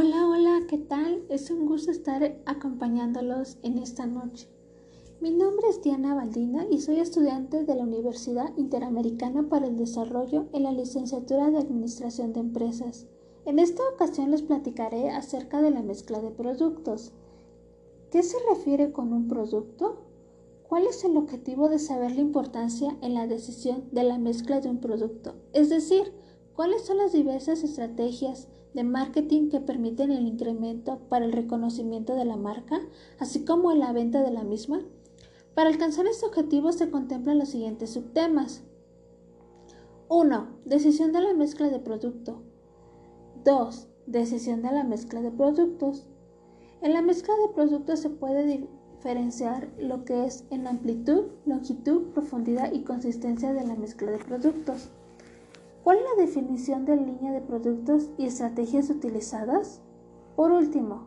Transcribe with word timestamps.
Hola, 0.00 0.28
hola, 0.28 0.60
¿qué 0.68 0.78
tal? 0.78 1.24
Es 1.28 1.50
un 1.50 1.66
gusto 1.66 1.90
estar 1.90 2.40
acompañándolos 2.46 3.58
en 3.64 3.78
esta 3.78 4.06
noche. 4.06 4.46
Mi 5.20 5.32
nombre 5.32 5.66
es 5.68 5.82
Diana 5.82 6.14
Baldina 6.14 6.64
y 6.70 6.80
soy 6.80 7.00
estudiante 7.00 7.64
de 7.64 7.74
la 7.74 7.82
Universidad 7.82 8.56
Interamericana 8.56 9.48
para 9.48 9.66
el 9.66 9.76
Desarrollo 9.76 10.46
en 10.52 10.62
la 10.62 10.70
licenciatura 10.70 11.50
de 11.50 11.58
Administración 11.58 12.32
de 12.32 12.38
Empresas. 12.38 13.08
En 13.44 13.58
esta 13.58 13.82
ocasión 13.92 14.30
les 14.30 14.42
platicaré 14.42 15.10
acerca 15.10 15.60
de 15.62 15.72
la 15.72 15.82
mezcla 15.82 16.20
de 16.20 16.30
productos. 16.30 17.12
¿Qué 18.12 18.22
se 18.22 18.36
refiere 18.50 18.92
con 18.92 19.12
un 19.12 19.26
producto? 19.26 20.04
¿Cuál 20.68 20.86
es 20.86 21.02
el 21.02 21.16
objetivo 21.16 21.68
de 21.68 21.80
saber 21.80 22.12
la 22.12 22.20
importancia 22.20 22.96
en 23.02 23.14
la 23.14 23.26
decisión 23.26 23.88
de 23.90 24.04
la 24.04 24.18
mezcla 24.18 24.60
de 24.60 24.70
un 24.70 24.78
producto? 24.78 25.34
Es 25.52 25.70
decir, 25.70 26.12
¿cuáles 26.54 26.82
son 26.82 26.98
las 26.98 27.12
diversas 27.12 27.64
estrategias 27.64 28.46
de 28.78 28.84
marketing 28.84 29.48
que 29.48 29.58
permiten 29.58 30.12
el 30.12 30.24
incremento 30.24 31.00
para 31.08 31.24
el 31.24 31.32
reconocimiento 31.32 32.14
de 32.14 32.24
la 32.24 32.36
marca, 32.36 32.78
así 33.18 33.44
como 33.44 33.72
la 33.72 33.92
venta 33.92 34.22
de 34.22 34.30
la 34.30 34.44
misma? 34.44 34.82
Para 35.56 35.68
alcanzar 35.68 36.06
este 36.06 36.26
objetivo 36.26 36.70
se 36.70 36.88
contemplan 36.88 37.40
los 37.40 37.48
siguientes 37.48 37.90
subtemas. 37.90 38.62
1. 40.08 40.60
Decisión 40.64 41.10
de 41.10 41.22
la 41.22 41.34
mezcla 41.34 41.68
de 41.70 41.80
producto. 41.80 42.44
2. 43.42 43.88
Decisión 44.06 44.62
de 44.62 44.70
la 44.70 44.84
mezcla 44.84 45.22
de 45.22 45.32
productos. 45.32 46.06
En 46.80 46.92
la 46.92 47.02
mezcla 47.02 47.34
de 47.34 47.52
productos 47.52 47.98
se 47.98 48.10
puede 48.10 48.68
diferenciar 48.94 49.72
lo 49.76 50.04
que 50.04 50.24
es 50.24 50.44
en 50.50 50.68
amplitud, 50.68 51.24
longitud, 51.46 52.12
profundidad 52.12 52.72
y 52.72 52.84
consistencia 52.84 53.52
de 53.52 53.66
la 53.66 53.74
mezcla 53.74 54.12
de 54.12 54.18
productos. 54.18 54.92
¿Cuál 55.88 56.00
es 56.00 56.04
la 56.04 56.22
definición 56.22 56.84
de 56.84 56.96
línea 56.96 57.32
de 57.32 57.40
productos 57.40 58.10
y 58.18 58.26
estrategias 58.26 58.90
utilizadas? 58.90 59.80
Por 60.36 60.52
último, 60.52 61.06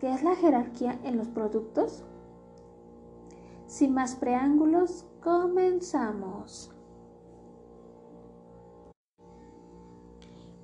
¿qué 0.00 0.12
es 0.12 0.22
la 0.22 0.36
jerarquía 0.36 1.00
en 1.02 1.16
los 1.16 1.28
productos? 1.28 2.04
Sin 3.66 3.94
más 3.94 4.16
preámbulos, 4.16 5.06
comenzamos. 5.22 6.70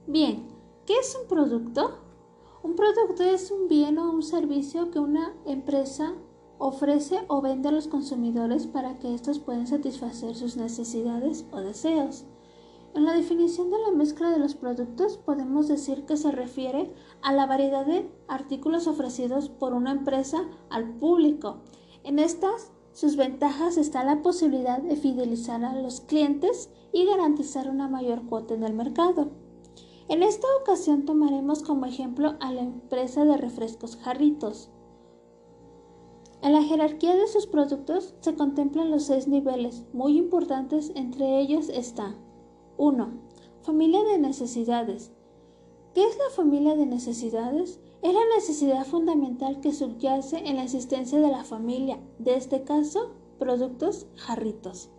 Bien, 0.06 0.46
¿qué 0.84 0.98
es 0.98 1.16
un 1.18 1.26
producto? 1.26 2.00
Un 2.62 2.76
producto 2.76 3.22
es 3.22 3.50
un 3.50 3.68
bien 3.68 3.96
o 3.96 4.10
un 4.10 4.22
servicio 4.22 4.90
que 4.90 4.98
una 4.98 5.34
empresa 5.46 6.12
ofrece 6.58 7.20
o 7.28 7.40
vende 7.40 7.70
a 7.70 7.72
los 7.72 7.88
consumidores 7.88 8.66
para 8.66 8.98
que 8.98 9.14
estos 9.14 9.38
puedan 9.38 9.66
satisfacer 9.66 10.34
sus 10.34 10.58
necesidades 10.58 11.46
o 11.50 11.62
deseos. 11.62 12.26
En 12.94 13.04
la 13.04 13.12
definición 13.12 13.72
de 13.72 13.78
la 13.80 13.90
mezcla 13.90 14.30
de 14.30 14.38
los 14.38 14.54
productos 14.54 15.18
podemos 15.18 15.66
decir 15.66 16.04
que 16.04 16.16
se 16.16 16.30
refiere 16.30 16.92
a 17.22 17.32
la 17.32 17.44
variedad 17.44 17.84
de 17.84 18.08
artículos 18.28 18.86
ofrecidos 18.86 19.48
por 19.48 19.74
una 19.74 19.90
empresa 19.90 20.48
al 20.70 20.88
público. 20.98 21.56
En 22.04 22.20
estas, 22.20 22.70
sus 22.92 23.16
ventajas 23.16 23.78
está 23.78 24.04
la 24.04 24.22
posibilidad 24.22 24.80
de 24.80 24.94
fidelizar 24.94 25.64
a 25.64 25.74
los 25.74 26.02
clientes 26.02 26.70
y 26.92 27.04
garantizar 27.04 27.68
una 27.68 27.88
mayor 27.88 28.26
cuota 28.26 28.54
en 28.54 28.62
el 28.62 28.74
mercado. 28.74 29.32
En 30.06 30.22
esta 30.22 30.46
ocasión 30.62 31.04
tomaremos 31.04 31.64
como 31.64 31.86
ejemplo 31.86 32.36
a 32.38 32.52
la 32.52 32.60
empresa 32.60 33.24
de 33.24 33.36
refrescos 33.36 33.96
Jarritos. 33.96 34.70
En 36.42 36.52
la 36.52 36.62
jerarquía 36.62 37.16
de 37.16 37.26
sus 37.26 37.48
productos 37.48 38.14
se 38.20 38.36
contemplan 38.36 38.92
los 38.92 39.02
seis 39.02 39.26
niveles 39.26 39.82
muy 39.92 40.16
importantes, 40.16 40.92
entre 40.94 41.40
ellos 41.40 41.68
está 41.70 42.14
1. 42.76 43.08
Familia 43.62 44.02
de 44.04 44.18
necesidades. 44.18 45.12
¿Qué 45.94 46.04
es 46.04 46.18
la 46.18 46.30
familia 46.34 46.74
de 46.74 46.86
necesidades? 46.86 47.78
Es 48.02 48.12
la 48.12 48.24
necesidad 48.34 48.84
fundamental 48.84 49.60
que 49.60 49.72
subyace 49.72 50.38
en 50.38 50.56
la 50.56 50.64
existencia 50.64 51.20
de 51.20 51.28
la 51.28 51.44
familia, 51.44 52.00
de 52.18 52.34
este 52.34 52.64
caso, 52.64 53.12
productos 53.38 54.06
jarritos. 54.16 54.90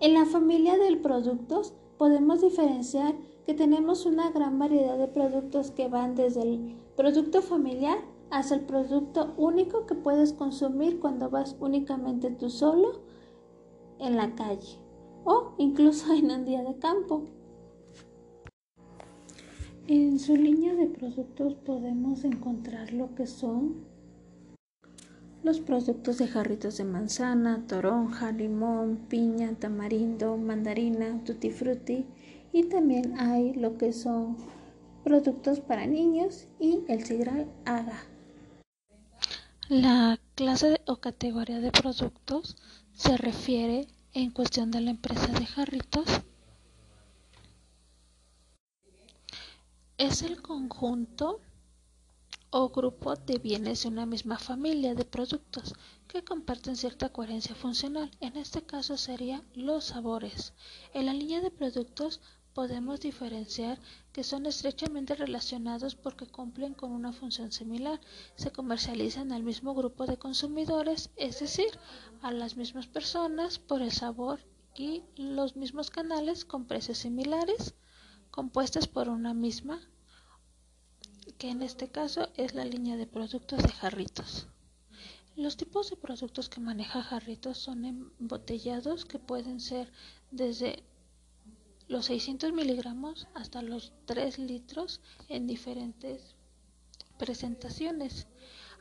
En 0.00 0.14
la 0.14 0.26
familia 0.26 0.78
de 0.78 0.96
productos 0.96 1.74
podemos 1.98 2.40
diferenciar 2.40 3.16
que 3.46 3.54
tenemos 3.54 4.06
una 4.06 4.30
gran 4.30 4.58
variedad 4.58 4.96
de 4.96 5.08
productos 5.08 5.70
que 5.72 5.88
van 5.88 6.14
desde 6.14 6.42
el 6.42 6.76
producto 6.96 7.42
familiar 7.42 7.98
hasta 8.30 8.54
el 8.54 8.62
producto 8.62 9.34
único 9.36 9.86
que 9.86 9.94
puedes 9.94 10.32
consumir 10.32 11.00
cuando 11.00 11.30
vas 11.30 11.56
únicamente 11.60 12.30
tú 12.30 12.48
solo 12.48 13.00
en 13.98 14.16
la 14.16 14.34
calle 14.34 14.83
o 15.24 15.54
incluso 15.58 16.12
en 16.14 16.30
un 16.30 16.44
día 16.44 16.62
de 16.62 16.78
campo. 16.78 17.24
En 19.86 20.18
su 20.18 20.36
línea 20.36 20.74
de 20.74 20.86
productos 20.86 21.54
podemos 21.54 22.24
encontrar 22.24 22.92
lo 22.92 23.14
que 23.14 23.26
son 23.26 23.84
los 25.42 25.60
productos 25.60 26.16
de 26.16 26.26
jarritos 26.26 26.78
de 26.78 26.84
manzana, 26.84 27.66
toronja, 27.66 28.32
limón, 28.32 28.96
piña, 29.10 29.54
tamarindo, 29.58 30.38
mandarina, 30.38 31.22
tutti 31.22 31.50
frutti 31.50 32.06
y 32.50 32.64
también 32.64 33.20
hay 33.20 33.52
lo 33.52 33.76
que 33.76 33.92
son 33.92 34.38
productos 35.04 35.60
para 35.60 35.86
niños 35.86 36.46
y 36.58 36.82
el 36.88 37.04
sidral 37.04 37.46
aga. 37.66 38.04
La 39.68 40.18
clase 40.34 40.80
o 40.86 40.96
categoría 40.96 41.60
de 41.60 41.70
productos 41.70 42.56
se 42.94 43.18
refiere 43.18 43.86
en 44.14 44.30
cuestión 44.30 44.70
de 44.70 44.80
la 44.80 44.90
empresa 44.90 45.26
de 45.26 45.44
jarritos 45.44 46.06
es 49.98 50.22
el 50.22 50.40
conjunto 50.40 51.40
o 52.50 52.68
grupo 52.68 53.16
de 53.16 53.38
bienes 53.38 53.82
de 53.82 53.88
una 53.88 54.06
misma 54.06 54.38
familia 54.38 54.94
de 54.94 55.04
productos 55.04 55.74
que 56.06 56.22
comparten 56.22 56.76
cierta 56.76 57.08
coherencia 57.08 57.56
funcional. 57.56 58.08
En 58.20 58.36
este 58.36 58.62
caso 58.62 58.96
serían 58.96 59.42
los 59.54 59.86
sabores. 59.86 60.52
En 60.92 61.06
la 61.06 61.12
línea 61.12 61.40
de 61.40 61.50
productos 61.50 62.20
podemos 62.54 63.00
diferenciar 63.00 63.78
que 64.12 64.22
son 64.22 64.46
estrechamente 64.46 65.14
relacionados 65.14 65.96
porque 65.96 66.26
cumplen 66.26 66.72
con 66.72 66.92
una 66.92 67.12
función 67.12 67.50
similar. 67.52 68.00
Se 68.36 68.52
comercializan 68.52 69.32
al 69.32 69.42
mismo 69.42 69.74
grupo 69.74 70.06
de 70.06 70.16
consumidores, 70.16 71.10
es 71.16 71.40
decir, 71.40 71.78
a 72.22 72.30
las 72.32 72.56
mismas 72.56 72.86
personas 72.86 73.58
por 73.58 73.82
el 73.82 73.92
sabor 73.92 74.38
y 74.76 75.02
los 75.16 75.56
mismos 75.56 75.90
canales 75.90 76.44
con 76.44 76.64
precios 76.66 76.98
similares, 76.98 77.74
compuestas 78.30 78.86
por 78.86 79.08
una 79.08 79.34
misma, 79.34 79.80
que 81.38 81.50
en 81.50 81.62
este 81.62 81.88
caso 81.88 82.28
es 82.36 82.54
la 82.54 82.64
línea 82.64 82.96
de 82.96 83.06
productos 83.06 83.62
de 83.62 83.72
jarritos. 83.72 84.46
Los 85.36 85.56
tipos 85.56 85.90
de 85.90 85.96
productos 85.96 86.48
que 86.48 86.60
maneja 86.60 87.02
Jarritos 87.02 87.58
son 87.58 87.84
embotellados 87.84 89.04
que 89.04 89.18
pueden 89.18 89.58
ser 89.58 89.90
desde 90.30 90.84
los 91.88 92.06
600 92.06 92.52
miligramos 92.52 93.28
hasta 93.34 93.62
los 93.62 93.92
3 94.06 94.38
litros 94.38 95.00
en 95.28 95.46
diferentes 95.46 96.34
presentaciones. 97.18 98.26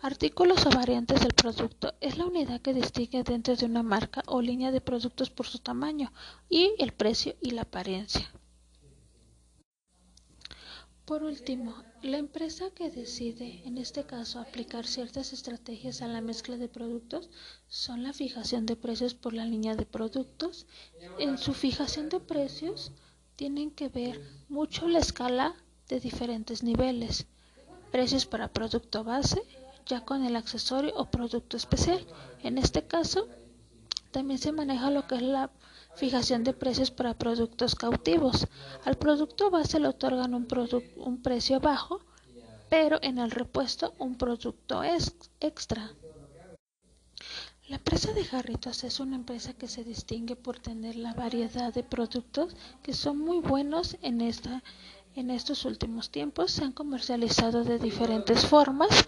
Artículos 0.01 0.65
o 0.65 0.69
variantes 0.69 1.21
del 1.21 1.33
producto 1.33 1.93
es 2.01 2.17
la 2.17 2.25
unidad 2.25 2.61
que 2.61 2.73
distingue 2.73 3.23
dentro 3.23 3.55
de 3.55 3.65
una 3.65 3.83
marca 3.83 4.21
o 4.27 4.41
línea 4.41 4.71
de 4.71 4.81
productos 4.81 5.29
por 5.29 5.47
su 5.47 5.59
tamaño 5.59 6.11
y 6.49 6.73
el 6.79 6.91
precio 6.91 7.35
y 7.41 7.51
la 7.51 7.61
apariencia. 7.61 8.29
Por 11.05 11.23
último, 11.23 11.75
la 12.03 12.17
empresa 12.17 12.69
que 12.71 12.89
decide, 12.89 13.61
en 13.65 13.77
este 13.77 14.03
caso, 14.03 14.39
aplicar 14.39 14.85
ciertas 14.85 15.31
estrategias 15.31 16.01
a 16.01 16.07
la 16.07 16.19
mezcla 16.19 16.57
de 16.57 16.67
productos 16.67 17.29
son 17.69 18.03
la 18.03 18.11
fijación 18.11 18.65
de 18.65 18.75
precios 18.75 19.13
por 19.13 19.33
la 19.33 19.45
línea 19.45 19.75
de 19.75 19.85
productos. 19.85 20.65
En 21.17 21.37
su 21.37 21.53
fijación 21.53 22.09
de 22.09 22.19
precios 22.19 22.91
tienen 23.37 23.71
que 23.71 23.87
ver 23.87 24.21
mucho 24.49 24.87
la 24.87 24.99
escala 24.99 25.55
de 25.87 26.01
diferentes 26.01 26.61
niveles. 26.61 27.25
Precios 27.91 28.25
para 28.25 28.51
producto 28.51 29.05
base, 29.05 29.41
ya 29.85 30.03
con 30.03 30.25
el 30.25 30.35
accesorio 30.35 30.93
o 30.95 31.09
producto 31.09 31.55
especial. 31.55 32.05
En 32.43 32.57
este 32.57 32.85
caso, 32.85 33.29
también 34.11 34.39
se 34.39 34.51
maneja 34.51 34.91
lo 34.91 35.07
que 35.07 35.15
es 35.15 35.21
la 35.21 35.51
Fijación 35.95 36.43
de 36.43 36.53
precios 36.53 36.91
para 36.91 37.17
productos 37.17 37.75
cautivos. 37.75 38.47
Al 38.83 38.95
producto 38.95 39.49
base 39.51 39.79
le 39.79 39.87
otorgan 39.87 40.33
un, 40.33 40.47
un 40.97 41.21
precio 41.21 41.59
bajo, 41.59 42.01
pero 42.69 42.97
en 43.01 43.19
el 43.19 43.31
repuesto 43.31 43.93
un 43.99 44.17
producto 44.17 44.81
extra. 45.39 45.91
La 47.69 47.77
empresa 47.77 48.11
de 48.11 48.25
jarritos 48.25 48.83
es 48.83 48.99
una 48.99 49.15
empresa 49.15 49.53
que 49.53 49.67
se 49.67 49.83
distingue 49.83 50.35
por 50.35 50.59
tener 50.59 50.95
la 50.95 51.13
variedad 51.13 51.73
de 51.73 51.83
productos 51.83 52.55
que 52.81 52.93
son 52.93 53.19
muy 53.19 53.39
buenos 53.39 53.97
en 54.01 54.19
esta 54.21 54.61
en 55.15 55.29
estos 55.29 55.63
últimos 55.63 56.09
tiempos 56.09 56.51
se 56.51 56.63
han 56.63 56.71
comercializado 56.71 57.63
de 57.63 57.79
diferentes 57.79 58.45
formas 58.45 59.05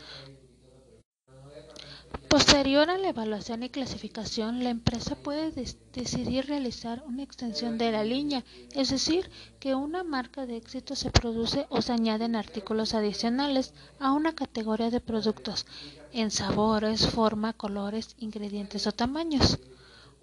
Posterior 2.36 2.90
a 2.90 2.98
la 2.98 3.08
evaluación 3.08 3.64
y 3.64 3.70
clasificación, 3.70 4.62
la 4.62 4.70
empresa 4.70 5.16
puede 5.16 5.54
decidir 5.94 6.48
realizar 6.48 7.02
una 7.08 7.24
extensión 7.24 7.78
de 7.78 7.94
la 7.94 8.04
línea, 8.04 8.44
es 8.74 8.90
decir, 8.90 9.32
que 9.58 9.74
una 9.74 10.04
marca 10.04 10.46
de 10.46 10.58
éxito 10.58 10.98
se 10.98 11.12
produce 11.12 11.66
o 11.70 11.82
se 11.82 11.94
añaden 11.94 12.36
artículos 12.36 12.94
adicionales 12.94 13.74
a 14.02 14.12
una 14.12 14.36
categoría 14.36 14.90
de 14.90 15.00
productos 15.00 15.66
en 16.12 16.30
sabores, 16.30 17.08
forma, 17.08 17.54
colores, 17.54 18.18
ingredientes 18.20 18.86
o 18.86 18.92
tamaños. 18.92 19.58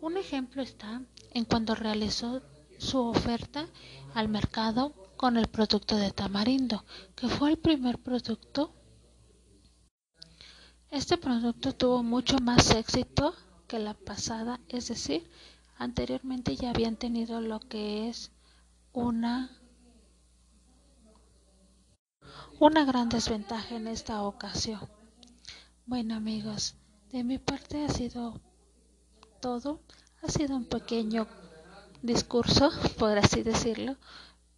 Un 0.03 0.19
ejemplo 0.19 0.61
está 0.61 1.01
en 1.33 1.47
cuando 1.47 1.75
realizó 1.75 2.43
su 2.77 2.99
oferta 2.99 3.69
al 4.13 4.29
mercado 4.29 4.93
con 5.17 5.39
el 5.39 5.49
producto 5.49 5.97
de 5.97 6.11
tamarindo, 6.11 6.85
que 7.17 7.29
fue 7.29 7.53
el 7.53 7.57
primer 7.57 7.99
producto 7.99 8.71
este 10.93 11.17
producto 11.17 11.73
tuvo 11.75 12.03
mucho 12.03 12.37
más 12.39 12.71
éxito 12.71 13.35
que 13.67 13.79
la 13.79 13.95
pasada, 13.95 14.61
es 14.69 14.89
decir, 14.89 15.27
anteriormente 15.79 16.55
ya 16.55 16.69
habían 16.69 16.97
tenido 16.97 17.41
lo 17.41 17.61
que 17.61 18.11
es 18.11 18.31
una 18.93 19.51
una 22.61 22.85
gran 22.85 23.09
desventaja 23.09 23.75
en 23.75 23.89
esta 23.89 24.23
ocasión. 24.23 24.81
Bueno 25.87 26.15
amigos, 26.15 26.75
de 27.11 27.25
mi 27.25 27.39
parte 27.39 27.87
ha 27.87 27.89
sido 27.89 28.39
todo, 29.41 29.81
ha 30.23 30.29
sido 30.29 30.57
un 30.57 30.67
pequeño 30.67 31.27
discurso, 32.03 32.71
por 32.99 33.17
así 33.17 33.43
decirlo, 33.43 33.97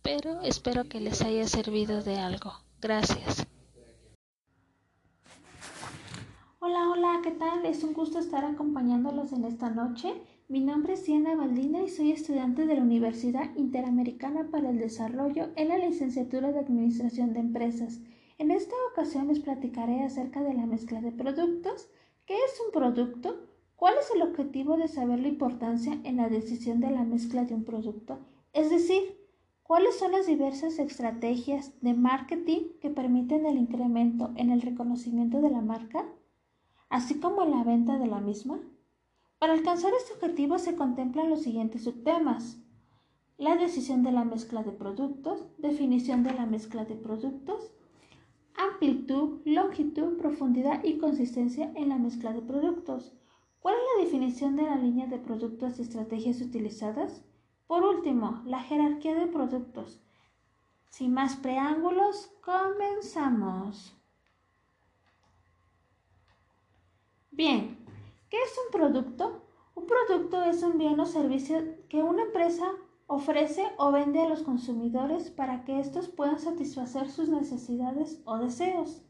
pero 0.03 0.43
espero 0.43 0.89
que 0.89 1.01
les 1.01 1.23
haya 1.23 1.47
servido 1.47 2.03
de 2.03 2.19
algo. 2.19 2.53
Gracias. 2.81 3.47
Hola, 6.67 6.89
hola, 6.89 7.14
¿qué 7.25 7.31
tal? 7.31 7.65
Es 7.65 7.83
un 7.83 7.95
gusto 7.95 8.19
estar 8.19 8.45
acompañándolos 8.45 9.33
en 9.33 9.47
esta 9.47 9.71
noche. 9.71 10.13
Mi 10.49 10.61
nombre 10.61 10.93
es 10.93 11.07
Diana 11.07 11.35
Valdina 11.35 11.81
y 11.81 11.89
soy 11.89 12.13
estudiante 12.13 12.67
de 12.67 12.75
la 12.75 12.83
Universidad 12.83 13.49
Interamericana 13.57 14.51
para 14.51 14.69
el 14.69 14.79
Desarrollo 14.79 15.49
en 15.57 15.69
la 15.69 15.79
licenciatura 15.79 16.53
de 16.53 16.59
Administración 16.59 17.33
de 17.33 17.41
Empresas. 17.41 17.99
En 18.37 18.51
esta 18.51 18.75
ocasión 18.93 19.29
les 19.29 19.41
platicaré 19.41 20.03
acerca 20.03 20.43
de 20.43 20.53
la 20.53 20.67
mezcla 20.67 21.01
de 21.01 21.13
productos. 21.13 21.89
¿Qué 22.27 22.35
es 22.35 22.61
un 22.67 22.73
producto? 22.79 23.49
¿Cuál 23.75 23.95
es 23.99 24.11
el 24.15 24.21
objetivo 24.21 24.77
de 24.77 24.89
saber 24.89 25.21
la 25.21 25.29
importancia 25.29 25.99
en 26.05 26.19
la 26.19 26.29
decisión 26.29 26.81
de 26.81 26.91
la 26.91 27.05
mezcla 27.05 27.47
de 27.47 27.55
un 27.55 27.65
producto? 27.65 28.19
Es 28.53 28.69
decir, 28.69 29.01
¿cuáles 29.63 29.99
son 29.99 30.13
las 30.13 30.27
diversas 30.27 30.79
estrategias 30.79 31.73
de 31.81 31.95
marketing 31.95 32.65
que 32.83 32.91
permiten 32.91 33.47
el 33.47 33.57
incremento 33.57 34.31
en 34.37 34.51
el 34.51 34.61
reconocimiento 34.61 35.41
de 35.41 35.49
la 35.49 35.63
marca? 35.63 36.05
Así 36.95 37.19
como 37.19 37.45
la 37.45 37.65
venta 37.65 37.99
de 37.99 38.07
la 38.07 38.21
misma? 38.21 38.61
Para 39.41 39.53
alcanzar 39.53 39.93
este 39.95 40.15
objetivo 40.15 40.61
se 40.61 40.77
contemplan 40.77 41.29
los 41.29 41.43
siguientes 41.43 41.83
subtemas. 41.83 42.59
La 43.37 43.57
decisión 43.57 44.05
de 44.05 44.13
la 44.13 44.25
mezcla 44.25 44.63
de 44.63 44.71
productos, 44.71 45.45
definición 45.59 46.23
de 46.23 46.33
la 46.33 46.47
mezcla 46.47 46.85
de 46.85 46.95
productos, 46.95 47.73
amplitud, 48.57 49.41
longitud, 49.45 50.17
profundidad 50.19 50.85
y 50.85 50.99
consistencia 50.99 51.73
en 51.75 51.89
la 51.89 51.99
mezcla 51.99 52.33
de 52.33 52.43
productos. 52.43 53.13
¿Cuál 53.59 53.75
es 53.75 53.81
la 53.97 54.05
definición 54.05 54.55
de 54.55 54.63
la 54.63 54.77
línea 54.77 55.09
de 55.09 55.19
productos 55.19 55.81
y 55.81 55.83
estrategias 55.83 56.41
utilizadas? 56.41 57.25
Por 57.67 57.83
último, 57.83 58.41
la 58.47 58.61
jerarquía 58.61 59.17
de 59.17 59.27
productos. 59.27 60.01
Sin 60.91 61.13
más 61.13 61.35
preámbulos, 61.35 62.31
comenzamos. 62.41 63.97
Bien, 67.37 67.85
¿qué 68.31 68.37
es 68.37 68.57
un 68.65 68.71
producto? 68.71 69.43
Un 69.75 69.87
producto 69.87 70.45
es 70.45 70.63
un 70.63 70.79
bien 70.79 71.01
o 71.01 71.05
servicio 71.05 71.65
que 71.89 72.01
una 72.01 72.23
empresa 72.23 72.65
ofrece 73.09 73.65
o 73.77 73.91
vende 73.91 74.21
a 74.21 74.29
los 74.29 74.45
consumidores 74.45 75.33
para 75.33 75.65
que 75.65 75.81
éstos 75.81 76.07
puedan 76.07 76.39
satisfacer 76.39 77.11
sus 77.11 77.29
necesidades 77.29 78.23
o 78.25 78.39
deseos. 78.39 79.03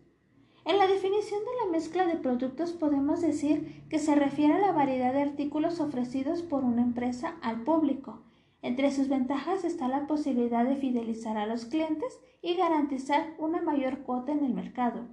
En 0.64 0.78
la 0.78 0.86
definición 0.86 1.40
de 1.40 1.66
la 1.66 1.70
mezcla 1.70 2.06
de 2.06 2.16
productos 2.16 2.72
podemos 2.72 3.20
decir 3.20 3.84
que 3.90 3.98
se 3.98 4.14
refiere 4.14 4.54
a 4.54 4.58
la 4.58 4.72
variedad 4.72 5.12
de 5.12 5.20
artículos 5.20 5.78
ofrecidos 5.80 6.40
por 6.40 6.64
una 6.64 6.80
empresa 6.80 7.36
al 7.42 7.62
público. 7.62 8.22
Entre 8.62 8.90
sus 8.90 9.10
ventajas 9.10 9.64
está 9.64 9.86
la 9.86 10.06
posibilidad 10.06 10.64
de 10.64 10.76
fidelizar 10.76 11.36
a 11.36 11.44
los 11.44 11.66
clientes 11.66 12.18
y 12.40 12.54
garantizar 12.54 13.34
una 13.36 13.60
mayor 13.60 13.98
cuota 13.98 14.32
en 14.32 14.46
el 14.46 14.54
mercado. 14.54 15.08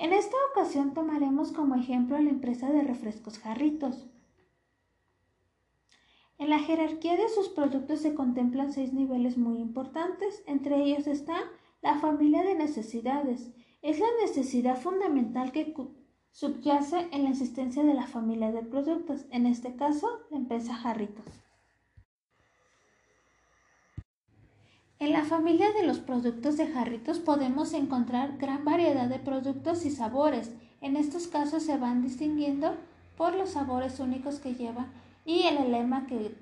En 0.00 0.14
esta 0.14 0.36
ocasión 0.50 0.94
tomaremos 0.94 1.52
como 1.52 1.74
ejemplo 1.74 2.18
la 2.18 2.30
empresa 2.30 2.70
de 2.70 2.80
refrescos 2.80 3.38
Jarritos. 3.38 4.06
En 6.38 6.48
la 6.48 6.58
jerarquía 6.58 7.18
de 7.18 7.28
sus 7.28 7.50
productos 7.50 8.00
se 8.00 8.14
contemplan 8.14 8.72
seis 8.72 8.94
niveles 8.94 9.36
muy 9.36 9.58
importantes. 9.58 10.42
Entre 10.46 10.82
ellos 10.82 11.06
está 11.06 11.36
la 11.82 11.98
familia 11.98 12.42
de 12.42 12.54
necesidades. 12.54 13.50
Es 13.82 14.00
la 14.00 14.06
necesidad 14.22 14.80
fundamental 14.80 15.52
que 15.52 15.74
subyace 16.30 17.08
en 17.12 17.24
la 17.24 17.30
existencia 17.30 17.84
de 17.84 17.92
la 17.92 18.06
familia 18.06 18.52
de 18.52 18.62
productos, 18.62 19.26
en 19.30 19.44
este 19.44 19.76
caso 19.76 20.08
la 20.30 20.38
empresa 20.38 20.72
Jarritos. 20.76 21.42
En 25.00 25.12
la 25.12 25.24
familia 25.24 25.72
de 25.72 25.86
los 25.86 25.98
productos 25.98 26.58
de 26.58 26.66
jarritos 26.66 27.20
podemos 27.20 27.72
encontrar 27.72 28.36
gran 28.36 28.66
variedad 28.66 29.06
de 29.06 29.18
productos 29.18 29.86
y 29.86 29.90
sabores. 29.90 30.50
En 30.82 30.94
estos 30.94 31.26
casos 31.26 31.62
se 31.62 31.78
van 31.78 32.02
distinguiendo 32.02 32.76
por 33.16 33.34
los 33.34 33.48
sabores 33.48 33.98
únicos 33.98 34.40
que 34.40 34.54
llevan 34.54 34.92
y 35.24 35.44
el 35.44 35.72
lema 35.72 36.06
que 36.06 36.34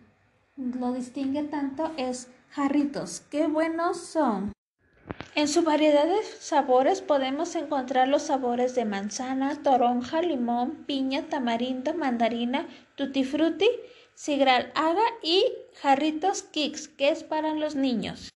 lo 0.56 0.93
distingue 0.93 1.44
tanto 1.44 1.93
es 1.96 2.32
jarritos. 2.50 3.20
¡Qué 3.31 3.46
buenos 3.46 3.99
son! 3.99 4.52
En 5.37 5.46
su 5.46 5.62
variedad 5.62 6.06
de 6.06 6.20
sabores 6.40 7.00
podemos 7.00 7.54
encontrar 7.54 8.08
los 8.08 8.22
sabores 8.22 8.75
de 8.75 8.84
manzana, 8.84 9.62
toronja, 9.62 10.20
limón, 10.20 10.84
piña, 10.84 11.28
tamarindo, 11.28 11.94
mandarina, 11.94 12.66
tutti 12.96 13.22
frutti, 13.22 13.70
sigral 14.14 14.72
haga 14.75 15.04
y 15.22 15.44
jarritos 15.81 16.43
kicks, 16.43 16.88
que 16.88 17.11
es 17.11 17.22
para 17.22 17.54
los 17.54 17.76
niños. 17.76 18.32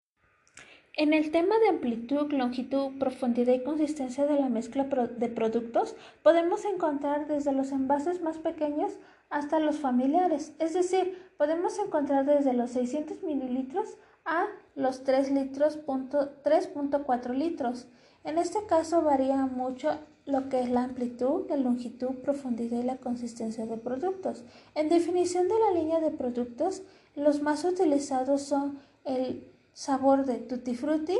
En 0.95 1.13
el 1.13 1.31
tema 1.31 1.57
de 1.59 1.69
amplitud, 1.69 2.31
longitud, 2.31 2.97
profundidad 2.99 3.53
y 3.53 3.63
consistencia 3.63 4.25
de 4.25 4.39
la 4.39 4.49
mezcla 4.49 4.83
de 4.83 5.29
productos, 5.29 5.95
podemos 6.23 6.65
encontrar 6.65 7.27
desde 7.27 7.53
los 7.53 7.71
envases 7.71 8.21
más 8.21 8.37
pequeños 8.37 8.93
hasta 9.29 9.59
los 9.59 9.77
familiares, 9.77 10.53
es 10.59 10.73
decir, 10.73 11.31
podemos 11.37 11.77
encontrar 11.79 12.25
desde 12.25 12.53
los 12.53 12.71
600 12.71 13.23
mililitros 13.23 13.97
a 14.25 14.47
los 14.75 15.03
3 15.03 15.31
litros, 15.31 15.79
3.4 15.85 17.33
litros. 17.33 17.87
En 18.23 18.37
este 18.37 18.65
caso 18.65 19.01
varía 19.01 19.45
mucho 19.45 19.91
lo 20.25 20.49
que 20.49 20.61
es 20.61 20.69
la 20.69 20.83
amplitud, 20.83 21.47
la 21.49 21.57
longitud, 21.57 22.15
profundidad 22.23 22.79
y 22.79 22.83
la 22.83 22.97
consistencia 22.97 23.65
de 23.65 23.77
productos. 23.77 24.43
En 24.75 24.89
definición 24.89 25.47
de 25.47 25.59
la 25.59 25.79
línea 25.79 25.99
de 25.99 26.11
productos, 26.11 26.83
los 27.15 27.41
más 27.41 27.63
utilizados 27.65 28.41
son 28.41 28.79
el 29.05 29.48
sabor 29.73 30.25
de 30.25 30.35
tutti 30.35 30.75
frutti, 30.75 31.17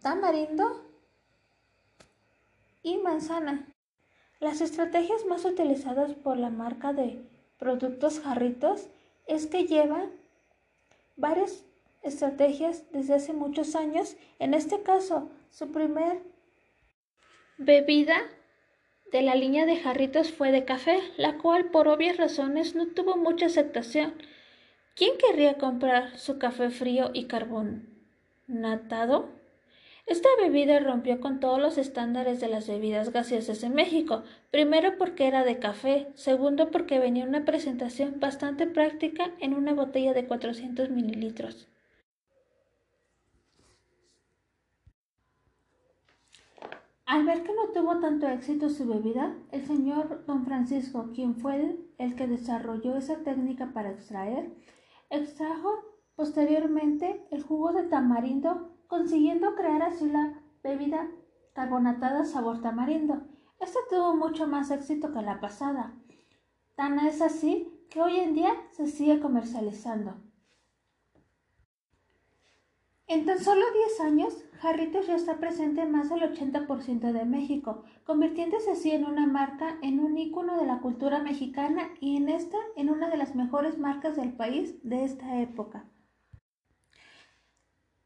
tamarindo 0.00 0.84
y 2.82 2.98
manzana. 2.98 3.66
Las 4.40 4.60
estrategias 4.60 5.24
más 5.26 5.44
utilizadas 5.44 6.14
por 6.14 6.38
la 6.38 6.50
marca 6.50 6.92
de 6.92 7.22
productos 7.58 8.20
jarritos 8.20 8.88
es 9.26 9.46
que 9.46 9.66
llevan 9.66 10.10
varias 11.16 11.64
estrategias 12.02 12.90
desde 12.92 13.14
hace 13.14 13.32
muchos 13.32 13.74
años. 13.74 14.16
En 14.38 14.54
este 14.54 14.82
caso, 14.82 15.30
su 15.50 15.70
primer 15.70 16.22
bebida 17.58 18.16
de 19.12 19.22
la 19.22 19.34
línea 19.34 19.66
de 19.66 19.76
jarritos 19.76 20.32
fue 20.32 20.52
de 20.52 20.64
café, 20.64 21.00
la 21.16 21.36
cual 21.38 21.70
por 21.70 21.88
obvias 21.88 22.16
razones 22.16 22.74
no 22.74 22.86
tuvo 22.86 23.16
mucha 23.16 23.46
aceptación. 23.46 24.14
¿Quién 25.00 25.16
querría 25.16 25.56
comprar 25.56 26.18
su 26.18 26.38
café 26.38 26.68
frío 26.68 27.10
y 27.14 27.24
carbonatado? 27.24 29.30
Esta 30.04 30.28
bebida 30.38 30.78
rompió 30.78 31.22
con 31.22 31.40
todos 31.40 31.58
los 31.58 31.78
estándares 31.78 32.38
de 32.38 32.48
las 32.48 32.68
bebidas 32.68 33.10
gaseosas 33.10 33.62
en 33.62 33.72
México, 33.72 34.24
primero 34.50 34.98
porque 34.98 35.26
era 35.26 35.42
de 35.42 35.58
café, 35.58 36.08
segundo 36.16 36.70
porque 36.70 36.98
venía 36.98 37.24
una 37.24 37.46
presentación 37.46 38.20
bastante 38.20 38.66
práctica 38.66 39.30
en 39.38 39.54
una 39.54 39.72
botella 39.72 40.12
de 40.12 40.26
400 40.26 40.90
mililitros. 40.90 41.66
Al 47.06 47.24
ver 47.24 47.42
que 47.42 47.54
no 47.54 47.72
tuvo 47.72 48.00
tanto 48.00 48.28
éxito 48.28 48.68
su 48.68 48.86
bebida, 48.86 49.34
el 49.50 49.66
señor 49.66 50.26
don 50.26 50.44
Francisco, 50.44 51.08
quien 51.14 51.36
fue 51.36 51.78
el 51.96 52.16
que 52.16 52.26
desarrolló 52.26 52.98
esa 52.98 53.24
técnica 53.24 53.72
para 53.72 53.92
extraer, 53.92 54.50
Extrajo 55.10 55.70
posteriormente 56.14 57.26
el 57.32 57.42
jugo 57.42 57.72
de 57.72 57.82
tamarindo, 57.82 58.76
consiguiendo 58.86 59.56
crear 59.56 59.82
así 59.82 60.08
la 60.08 60.40
bebida 60.62 61.10
carbonatada 61.52 62.24
sabor 62.24 62.60
tamarindo. 62.62 63.22
Esta 63.58 63.80
tuvo 63.90 64.14
mucho 64.14 64.46
más 64.46 64.70
éxito 64.70 65.12
que 65.12 65.20
la 65.20 65.40
pasada. 65.40 65.94
Tan 66.76 66.98
es 67.00 67.20
así 67.20 67.84
que 67.90 68.00
hoy 68.00 68.20
en 68.20 68.34
día 68.34 68.54
se 68.70 68.86
sigue 68.86 69.18
comercializando. 69.18 70.14
En 73.10 73.24
tan 73.24 73.40
solo 73.40 73.66
10 73.88 74.00
años, 74.02 74.38
Jarritos 74.60 75.08
ya 75.08 75.16
está 75.16 75.40
presente 75.40 75.82
en 75.82 75.90
más 75.90 76.10
del 76.10 76.20
80% 76.20 77.10
de 77.10 77.24
México, 77.24 77.82
convirtiéndose 78.04 78.70
así 78.70 78.92
en 78.92 79.04
una 79.04 79.26
marca, 79.26 79.78
en 79.82 79.98
un 79.98 80.16
ícono 80.16 80.56
de 80.56 80.64
la 80.64 80.78
cultura 80.78 81.18
mexicana 81.18 81.90
y 81.98 82.18
en 82.18 82.28
esta 82.28 82.56
en 82.76 82.88
una 82.88 83.10
de 83.10 83.16
las 83.16 83.34
mejores 83.34 83.78
marcas 83.78 84.14
del 84.14 84.32
país 84.32 84.76
de 84.84 85.02
esta 85.02 85.40
época. 85.40 85.86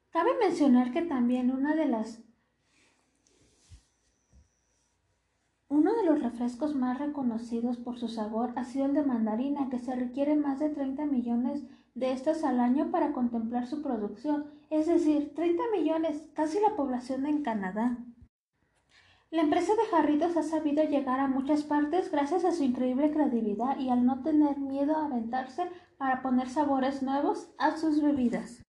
Cabe 0.09 0.31
mencionar 0.41 0.91
que 0.91 1.03
también 1.03 1.51
una 1.51 1.75
de 1.75 1.85
las 1.85 2.23
Uno 5.69 5.95
de 5.95 6.05
los 6.07 6.23
refrescos 6.23 6.75
más 6.75 6.99
reconocidos 6.99 7.77
por 7.77 7.99
su 7.99 8.09
sabor 8.09 8.55
ha 8.57 8.65
sido 8.65 8.87
el 8.87 8.95
de 8.95 9.03
mandarina, 9.03 9.69
que 9.69 9.81
se 9.81 9.95
requiere 9.95 10.35
más 10.35 10.61
de 10.61 10.71
30 10.71 11.05
millones 11.05 11.63
de 11.95 12.13
estas 12.13 12.43
al 12.43 12.59
año 12.59 12.91
para 12.91 13.13
contemplar 13.13 13.67
su 13.67 13.83
producción, 13.83 14.54
es 14.71 14.87
decir, 14.87 15.35
30 15.35 15.63
millones, 15.73 16.29
casi 16.35 16.61
la 16.61 16.77
población 16.77 17.27
en 17.27 17.43
Canadá. 17.43 17.99
La 19.31 19.43
empresa 19.43 19.73
de 19.75 19.87
jarritos 19.91 20.37
ha 20.37 20.43
sabido 20.43 20.85
llegar 20.85 21.19
a 21.19 21.27
muchas 21.27 21.65
partes 21.65 22.11
gracias 22.13 22.45
a 22.45 22.53
su 22.53 22.63
increíble 22.63 23.11
creatividad 23.11 23.79
y 23.79 23.91
al 23.91 24.07
no 24.07 24.23
tener 24.23 24.59
miedo 24.59 24.97
a 24.97 25.07
aventarse 25.07 25.69
para 25.99 26.23
poner 26.23 26.49
sabores 26.49 27.03
nuevos 27.03 27.53
a 27.59 27.77
sus 27.77 28.01
bebidas. 28.01 28.63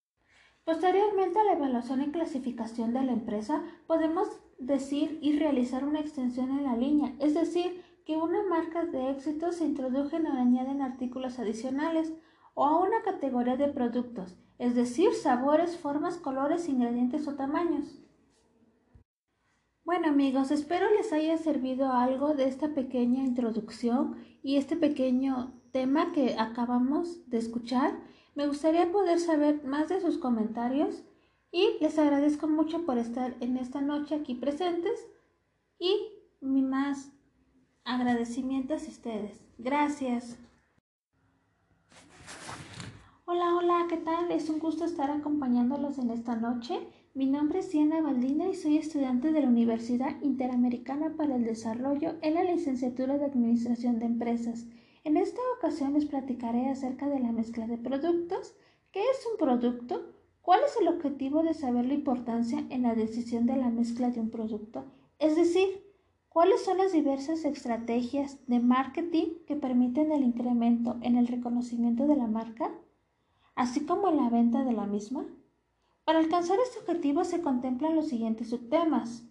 Posteriormente 0.64 1.40
a 1.40 1.44
la 1.44 1.54
evaluación 1.54 2.02
y 2.02 2.12
clasificación 2.12 2.92
de 2.92 3.02
la 3.02 3.12
empresa, 3.12 3.64
podemos 3.88 4.28
decir 4.58 5.18
y 5.20 5.36
realizar 5.36 5.84
una 5.84 5.98
extensión 5.98 6.50
en 6.50 6.62
la 6.62 6.76
línea, 6.76 7.12
es 7.18 7.34
decir, 7.34 7.82
que 8.06 8.16
una 8.16 8.44
marca 8.44 8.84
de 8.84 9.10
éxito 9.10 9.50
se 9.50 9.64
introdujen 9.64 10.26
o 10.26 10.32
añaden 10.32 10.82
artículos 10.82 11.40
adicionales 11.40 12.12
o 12.54 12.64
a 12.64 12.78
una 12.78 13.02
categoría 13.02 13.56
de 13.56 13.68
productos, 13.68 14.36
es 14.62 14.76
decir, 14.76 15.12
sabores, 15.12 15.76
formas, 15.76 16.18
colores, 16.18 16.68
ingredientes 16.68 17.26
o 17.26 17.34
tamaños. 17.34 17.98
Bueno 19.84 20.06
amigos, 20.06 20.52
espero 20.52 20.88
les 20.94 21.12
haya 21.12 21.36
servido 21.36 21.90
algo 21.90 22.34
de 22.34 22.44
esta 22.44 22.68
pequeña 22.68 23.24
introducción 23.24 24.18
y 24.40 24.58
este 24.58 24.76
pequeño 24.76 25.52
tema 25.72 26.12
que 26.12 26.36
acabamos 26.38 27.28
de 27.28 27.38
escuchar. 27.38 27.98
Me 28.36 28.46
gustaría 28.46 28.92
poder 28.92 29.18
saber 29.18 29.64
más 29.64 29.88
de 29.88 30.00
sus 30.00 30.16
comentarios 30.16 31.02
y 31.50 31.78
les 31.80 31.98
agradezco 31.98 32.46
mucho 32.46 32.86
por 32.86 32.98
estar 32.98 33.34
en 33.40 33.56
esta 33.56 33.80
noche 33.80 34.14
aquí 34.14 34.36
presentes 34.36 35.08
y 35.76 35.92
mi 36.40 36.62
más 36.62 37.10
agradecimiento 37.82 38.74
a 38.74 38.76
ustedes. 38.76 39.44
Gracias. 39.58 40.38
Hola, 43.34 43.56
hola, 43.56 43.86
¿qué 43.88 43.96
tal? 43.96 44.30
Es 44.30 44.50
un 44.50 44.58
gusto 44.58 44.84
estar 44.84 45.10
acompañándolos 45.10 45.96
en 45.96 46.10
esta 46.10 46.36
noche. 46.36 46.78
Mi 47.14 47.24
nombre 47.24 47.60
es 47.60 47.70
Diana 47.70 48.02
Valdina 48.02 48.46
y 48.46 48.54
soy 48.54 48.76
estudiante 48.76 49.32
de 49.32 49.40
la 49.40 49.48
Universidad 49.48 50.20
Interamericana 50.20 51.14
para 51.16 51.36
el 51.36 51.44
Desarrollo 51.44 52.16
en 52.20 52.34
la 52.34 52.44
licenciatura 52.44 53.16
de 53.16 53.24
Administración 53.24 53.98
de 53.98 54.04
Empresas. 54.04 54.66
En 55.04 55.16
esta 55.16 55.40
ocasión 55.56 55.94
les 55.94 56.04
platicaré 56.04 56.68
acerca 56.68 57.08
de 57.08 57.20
la 57.20 57.32
mezcla 57.32 57.66
de 57.66 57.78
productos. 57.78 58.54
¿Qué 58.90 59.00
es 59.00 59.26
un 59.32 59.38
producto? 59.38 60.12
¿Cuál 60.42 60.60
es 60.66 60.76
el 60.78 60.88
objetivo 60.88 61.42
de 61.42 61.54
saber 61.54 61.86
la 61.86 61.94
importancia 61.94 62.62
en 62.68 62.82
la 62.82 62.94
decisión 62.94 63.46
de 63.46 63.56
la 63.56 63.70
mezcla 63.70 64.10
de 64.10 64.20
un 64.20 64.28
producto? 64.28 64.84
Es 65.18 65.36
decir, 65.36 65.68
¿cuáles 66.28 66.62
son 66.62 66.76
las 66.76 66.92
diversas 66.92 67.46
estrategias 67.46 68.46
de 68.46 68.60
marketing 68.60 69.38
que 69.46 69.56
permiten 69.56 70.12
el 70.12 70.22
incremento 70.22 70.98
en 71.00 71.16
el 71.16 71.28
reconocimiento 71.28 72.06
de 72.06 72.16
la 72.16 72.26
marca, 72.26 72.70
así 73.54 73.84
como 73.86 74.10
la 74.10 74.28
venta 74.28 74.64
de 74.64 74.72
la 74.72 74.86
misma? 74.86 75.26
Para 76.04 76.18
alcanzar 76.18 76.58
este 76.60 76.80
objetivo 76.80 77.24
se 77.24 77.42
contemplan 77.42 77.94
los 77.94 78.08
siguientes 78.08 78.50
subtemas. 78.50 79.24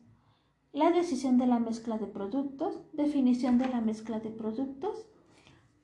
La 0.73 0.91
decisión 0.91 1.37
de 1.37 1.47
la 1.47 1.59
mezcla 1.59 1.97
de 1.97 2.07
productos, 2.07 2.81
definición 2.93 3.57
de 3.57 3.67
la 3.67 3.81
mezcla 3.81 4.19
de 4.19 4.29
productos, 4.29 5.07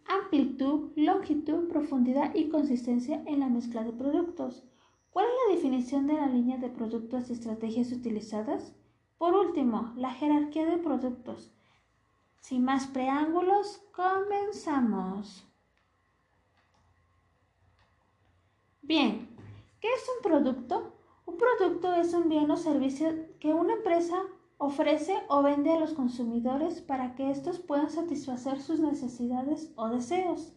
amplitud, 0.07 0.91
longitud, 0.95 1.67
profundidad 1.67 2.33
y 2.33 2.49
consistencia 2.49 3.21
en 3.25 3.41
la 3.41 3.49
mezcla 3.49 3.83
de 3.83 3.91
productos. 3.91 4.63
¿Cuál 5.09 5.25
es 5.25 5.31
la 5.47 5.55
definición 5.55 6.07
de 6.07 6.13
la 6.13 6.27
línea 6.27 6.57
de 6.57 6.69
productos 6.69 7.29
y 7.29 7.33
estrategias 7.33 7.91
utilizadas? 7.91 8.73
Por 9.17 9.33
último, 9.33 9.93
la 9.97 10.11
jerarquía 10.11 10.65
de 10.65 10.77
productos. 10.77 11.51
Sin 12.39 12.63
más 12.63 12.87
preámbulos, 12.87 13.81
comenzamos. 13.91 15.46
Bien, 18.87 19.27
¿qué 19.81 19.89
es 19.89 20.09
un 20.15 20.23
producto? 20.23 20.93
Un 21.25 21.35
producto 21.35 21.93
es 21.95 22.13
un 22.13 22.29
bien 22.29 22.49
o 22.49 22.55
servicio 22.55 23.09
que 23.37 23.53
una 23.53 23.73
empresa 23.73 24.15
ofrece 24.57 25.13
o 25.27 25.43
vende 25.43 25.73
a 25.73 25.79
los 25.79 25.91
consumidores 25.91 26.79
para 26.79 27.13
que 27.13 27.29
éstos 27.29 27.59
puedan 27.59 27.89
satisfacer 27.89 28.61
sus 28.61 28.79
necesidades 28.79 29.73
o 29.75 29.89
deseos. 29.89 30.53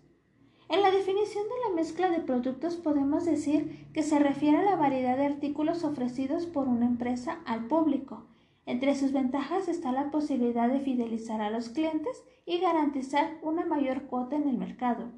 En 0.68 0.80
la 0.80 0.92
definición 0.92 1.42
de 1.42 1.68
la 1.68 1.74
mezcla 1.74 2.08
de 2.08 2.20
productos 2.20 2.76
podemos 2.76 3.24
decir 3.24 3.88
que 3.92 4.04
se 4.04 4.20
refiere 4.20 4.58
a 4.58 4.62
la 4.62 4.76
variedad 4.76 5.16
de 5.16 5.26
artículos 5.26 5.82
ofrecidos 5.82 6.46
por 6.46 6.68
una 6.68 6.86
empresa 6.86 7.40
al 7.46 7.66
público. 7.66 8.28
Entre 8.64 8.94
sus 8.94 9.10
ventajas 9.10 9.66
está 9.66 9.90
la 9.90 10.12
posibilidad 10.12 10.68
de 10.68 10.78
fidelizar 10.78 11.40
a 11.40 11.50
los 11.50 11.70
clientes 11.70 12.22
y 12.46 12.60
garantizar 12.60 13.40
una 13.42 13.66
mayor 13.66 14.02
cuota 14.02 14.36
en 14.36 14.48
el 14.48 14.56
mercado. 14.56 15.10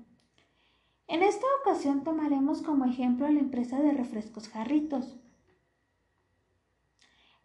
En 1.13 1.23
esta 1.23 1.47
ocasión 1.61 2.05
tomaremos 2.05 2.63
como 2.63 2.87
ejemplo 2.87 3.29
la 3.29 3.39
empresa 3.39 3.79
de 3.79 3.93
refrescos 3.93 4.49
Jarritos. 4.49 5.15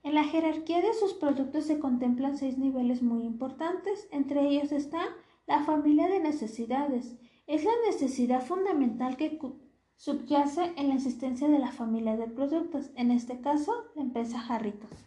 En 0.04 0.16
la 0.16 0.24
jerarquía 0.24 0.80
de 0.80 0.94
sus 0.94 1.14
productos 1.14 1.66
se 1.66 1.78
contemplan 1.78 2.38
seis 2.38 2.58
niveles 2.58 3.02
muy 3.02 3.24
importantes. 3.24 4.08
Entre 4.14 4.48
ellos 4.48 4.72
está 4.72 5.02
la 5.48 5.66
familia 5.66 6.08
de 6.08 6.22
necesidades. 6.22 7.18
Es 7.46 7.66
la 7.66 7.74
necesidad 7.86 8.42
fundamental 8.42 9.18
que 9.18 9.38
subyace 9.98 10.72
en 10.78 10.88
la 10.88 10.96
existencia 10.96 11.50
de 11.50 11.60
la 11.60 11.74
familia 11.74 12.16
de 12.16 12.28
productos, 12.28 12.92
en 12.96 13.12
este 13.12 13.42
caso 13.42 13.74
la 13.96 14.04
empresa 14.04 14.40
Jarritos. 14.40 15.07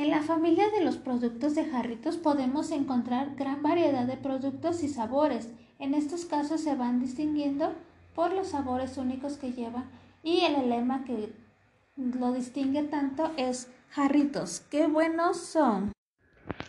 En 0.00 0.08
la 0.08 0.22
familia 0.22 0.70
de 0.70 0.82
los 0.82 0.96
productos 0.96 1.54
de 1.54 1.66
jarritos 1.66 2.16
podemos 2.16 2.70
encontrar 2.70 3.36
gran 3.36 3.62
variedad 3.62 4.06
de 4.06 4.16
productos 4.16 4.82
y 4.82 4.88
sabores. 4.88 5.50
En 5.78 5.92
estos 5.92 6.24
casos 6.24 6.62
se 6.62 6.74
van 6.74 7.00
distinguiendo 7.00 7.74
por 8.14 8.32
los 8.32 8.48
sabores 8.48 8.96
únicos 8.96 9.36
que 9.36 9.52
llevan 9.52 9.90
y 10.22 10.40
el 10.40 10.70
lema 10.70 11.04
que 11.04 11.34
lo 11.96 12.32
distingue 12.32 12.84
tanto 12.84 13.30
es 13.36 13.68
jarritos, 13.90 14.62
qué 14.70 14.86
buenos 14.86 15.36
son. 15.36 15.92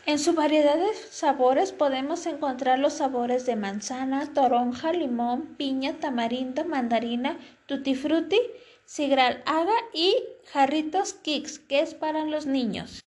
En 0.06 0.20
su 0.20 0.34
variedad 0.34 0.76
de 0.76 0.94
sabores 0.94 1.72
podemos 1.72 2.26
encontrar 2.26 2.80
los 2.80 2.96
sabores 2.96 3.46
de 3.46 3.56
manzana, 3.56 4.34
toronja, 4.34 4.92
limón, 4.92 5.56
piña, 5.56 5.94
tamarindo, 6.02 6.66
mandarina, 6.66 7.40
tutti 7.66 7.96
frutti, 7.96 8.42
sigral 8.84 9.42
haga 9.46 9.78
y 9.94 10.18
jarritos 10.52 11.14
kicks, 11.14 11.60
que 11.60 11.80
es 11.80 11.94
para 11.94 12.26
los 12.26 12.46
niños. 12.46 13.02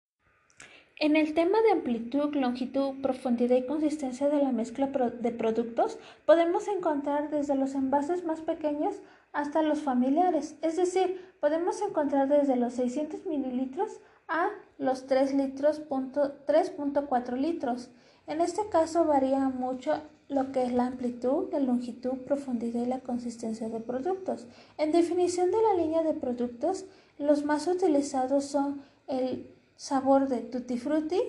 En 0.97 1.17
el 1.17 1.35
tema 1.35 1.61
de 1.63 1.73
amplitud, 1.73 2.37
longitud, 2.37 3.01
profundidad 3.03 3.57
y 3.57 3.67
consistencia 3.67 4.29
de 4.29 4.41
la 4.41 4.53
mezcla 4.53 4.87
de 4.87 5.33
productos, 5.33 5.99
podemos 6.25 6.69
encontrar 6.69 7.31
desde 7.31 7.57
los 7.57 7.75
envases 7.75 8.25
más 8.25 8.41
pequeños 8.43 8.95
hasta 9.33 9.63
los 9.63 9.83
familiares, 9.83 10.57
es 10.63 10.77
decir, 10.77 11.21
podemos 11.41 11.83
encontrar 11.83 12.29
desde 12.29 12.55
los 12.55 12.75
600 12.75 13.27
mililitros 13.27 14.01
a 14.29 14.51
los 14.79 15.09
3 15.09 15.35
litros, 15.35 15.83
3.4 15.89 17.37
litros. 17.37 17.91
En 18.29 18.41
este 18.41 18.69
caso 18.69 19.05
varía 19.05 19.49
mucho 19.49 20.01
lo 20.29 20.53
que 20.53 20.63
es 20.63 20.73
la 20.73 20.87
amplitud, 20.87 21.49
la 21.53 21.59
longitud, 21.59 22.19
profundidad 22.19 22.83
y 22.83 22.87
la 22.87 23.01
consistencia 23.01 23.69
de 23.69 23.81
productos. 23.81 24.47
En 24.79 24.93
definición 24.93 25.51
de 25.51 25.61
la 25.61 25.75
línea 25.75 26.05
de 26.05 26.15
productos, 26.15 26.87
los 27.19 27.45
más 27.45 27.67
utilizados 27.67 28.45
son 28.45 28.83
el 29.09 29.54
sabor 29.77 30.29
de 30.29 30.41
tutti 30.41 30.79
frutti, 30.79 31.21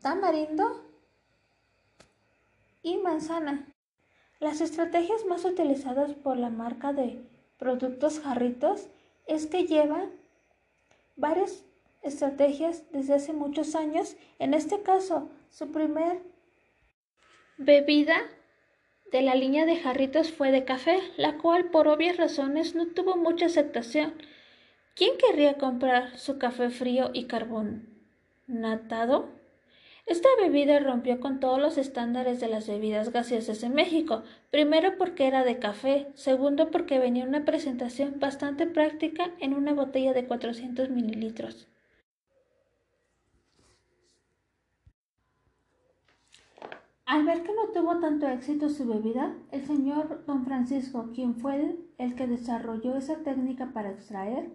tamarindo 0.00 0.84
y 2.82 2.96
manzana. 2.98 3.66
Las 4.40 4.60
estrategias 4.60 5.24
más 5.26 5.44
utilizadas 5.44 6.14
por 6.14 6.36
la 6.36 6.50
marca 6.50 6.92
de 6.92 7.22
productos 7.58 8.20
jarritos 8.20 8.88
es 9.26 9.46
que 9.46 9.66
llevan 9.66 10.10
varias 11.16 11.64
estrategias 12.02 12.82
desde 12.90 13.14
hace 13.14 13.32
muchos 13.32 13.74
años. 13.74 14.16
En 14.40 14.54
este 14.54 14.82
caso, 14.82 15.30
su 15.50 15.70
primer 15.70 16.20
bebida 17.56 18.16
de 19.12 19.22
la 19.22 19.34
línea 19.34 19.66
de 19.66 19.76
jarritos 19.76 20.32
fue 20.32 20.50
de 20.50 20.64
café, 20.64 20.98
la 21.16 21.38
cual 21.38 21.70
por 21.70 21.86
obvias 21.86 22.16
razones 22.16 22.74
no 22.74 22.88
tuvo 22.88 23.16
mucha 23.16 23.46
aceptación. 23.46 24.14
¿Quién 24.94 25.16
querría 25.18 25.58
comprar 25.58 26.18
su 26.18 26.38
café 26.38 26.70
frío 26.70 27.10
y 27.12 27.24
carbonatado? 27.24 29.30
Esta 30.04 30.28
bebida 30.40 30.80
rompió 30.80 31.20
con 31.20 31.40
todos 31.40 31.60
los 31.60 31.78
estándares 31.78 32.40
de 32.40 32.48
las 32.48 32.66
bebidas 32.66 33.12
gaseosas 33.12 33.62
en 33.62 33.74
México, 33.74 34.22
primero 34.50 34.98
porque 34.98 35.26
era 35.26 35.44
de 35.44 35.58
café, 35.58 36.08
segundo 36.14 36.70
porque 36.70 36.98
venía 36.98 37.24
una 37.24 37.44
presentación 37.44 38.18
bastante 38.18 38.66
práctica 38.66 39.30
en 39.38 39.54
una 39.54 39.72
botella 39.72 40.12
de 40.12 40.26
400 40.26 40.90
mililitros. 40.90 41.68
Al 47.12 47.26
ver 47.26 47.42
que 47.42 47.54
no 47.54 47.68
tuvo 47.74 48.00
tanto 48.00 48.26
éxito 48.26 48.70
su 48.70 48.86
bebida, 48.86 49.34
el 49.50 49.66
señor 49.66 50.24
don 50.26 50.46
Francisco, 50.46 51.10
quien 51.14 51.36
fue 51.36 51.76
el, 51.98 52.14
que 52.14 52.26
desarrolló 52.26 52.96
esa 52.96 53.22
técnica 53.22 53.72
para 53.72 53.90
extraer, 53.90 54.50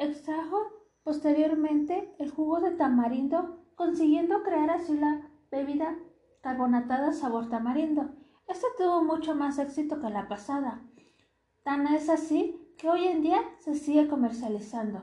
extrajo 0.00 0.56
posteriormente 1.02 2.14
el 2.18 2.30
jugo 2.30 2.60
de 2.60 2.72
tamarindo, 2.72 3.64
consiguiendo 3.74 4.42
crear 4.42 4.70
así 4.70 4.96
la 4.96 5.30
bebida 5.50 5.96
carbonatada 6.40 7.12
sabor 7.12 7.48
tamarindo. 7.48 8.10
Esta 8.48 8.66
tuvo 8.76 9.04
mucho 9.04 9.34
más 9.34 9.58
éxito 9.58 10.00
que 10.00 10.08
la 10.08 10.26
pasada. 10.26 10.82
Tan 11.62 11.86
es 11.86 12.08
así 12.08 12.74
que 12.78 12.88
hoy 12.88 13.06
en 13.06 13.22
día 13.22 13.42
se 13.58 13.74
sigue 13.74 14.08
comercializando. 14.08 15.02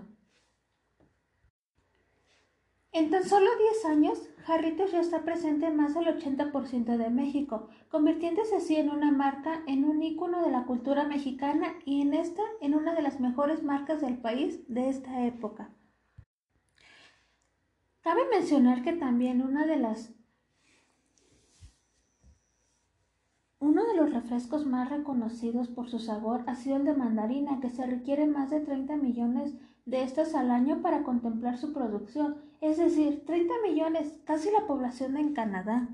En 2.92 3.10
tan 3.12 3.24
solo 3.24 3.50
10 3.58 3.86
años, 3.86 4.30
Jarritos 4.46 4.92
ya 4.92 5.02
está 5.02 5.24
presente 5.24 5.68
en 5.68 5.76
más 5.76 5.94
del 5.94 6.06
80% 6.06 6.98
de 6.98 7.10
México, 7.10 7.68
convirtiéndose 7.90 8.56
así 8.56 8.76
en 8.78 8.90
una 8.90 9.12
marca, 9.12 9.62
en 9.68 9.84
un 9.84 10.02
ícono 10.02 10.42
de 10.42 10.52
la 10.52 10.64
cultura 10.66 11.04
mexicana 11.04 11.76
y 11.86 12.02
en 12.02 12.14
esta 12.14 12.42
en 12.62 12.76
una 12.76 12.96
de 12.96 13.02
las 13.02 13.20
mejores 13.20 13.62
marcas 13.62 14.02
del 14.02 14.18
país 14.18 14.62
de 14.68 14.90
esta 14.90 15.26
época. 15.26 15.70
Cabe 18.02 18.22
mencionar 18.32 18.84
que 18.84 18.94
también 18.94 19.42
una 19.42 19.66
de 19.66 19.76
las 19.76 20.14
Uno 23.60 23.86
de 23.86 23.96
los 23.96 24.14
refrescos 24.14 24.66
más 24.66 24.90
reconocidos 24.90 25.68
por 25.68 25.90
su 25.90 26.00
sabor 26.00 26.44
ha 26.48 26.56
sido 26.56 26.78
el 26.78 26.86
de 26.86 26.94
mandarina, 26.94 27.60
que 27.60 27.70
se 27.70 27.86
requiere 27.86 28.28
más 28.28 28.50
de 28.50 28.62
30 28.62 28.96
millones 28.96 29.56
de 29.86 30.04
estas 30.04 30.36
al 30.36 30.52
año 30.52 30.82
para 30.82 31.04
contemplar 31.04 31.58
su 31.58 31.74
producción, 31.74 32.47
es 32.62 32.78
decir, 32.78 33.26
30 33.26 33.54
millones, 33.64 34.20
casi 34.26 34.52
la 34.52 34.68
población 34.68 35.18
en 35.18 35.34
Canadá. 35.34 35.88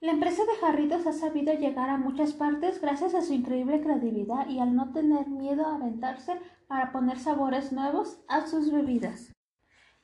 La 0.00 0.12
empresa 0.12 0.44
de 0.44 0.56
jarritos 0.60 1.06
ha 1.06 1.12
sabido 1.12 1.54
llegar 1.54 1.88
a 1.88 1.96
muchas 1.96 2.34
partes 2.34 2.80
gracias 2.80 3.14
a 3.14 3.22
su 3.22 3.32
increíble 3.32 3.80
creatividad 3.80 4.48
y 4.48 4.58
al 4.58 4.74
no 4.74 4.92
tener 4.92 5.28
miedo 5.28 5.66
a 5.66 5.76
aventarse 5.76 6.38
para 6.68 6.92
poner 6.92 7.18
sabores 7.18 7.72
nuevos 7.72 8.20
a 8.28 8.46
sus 8.46 8.70
bebidas. 8.70 9.32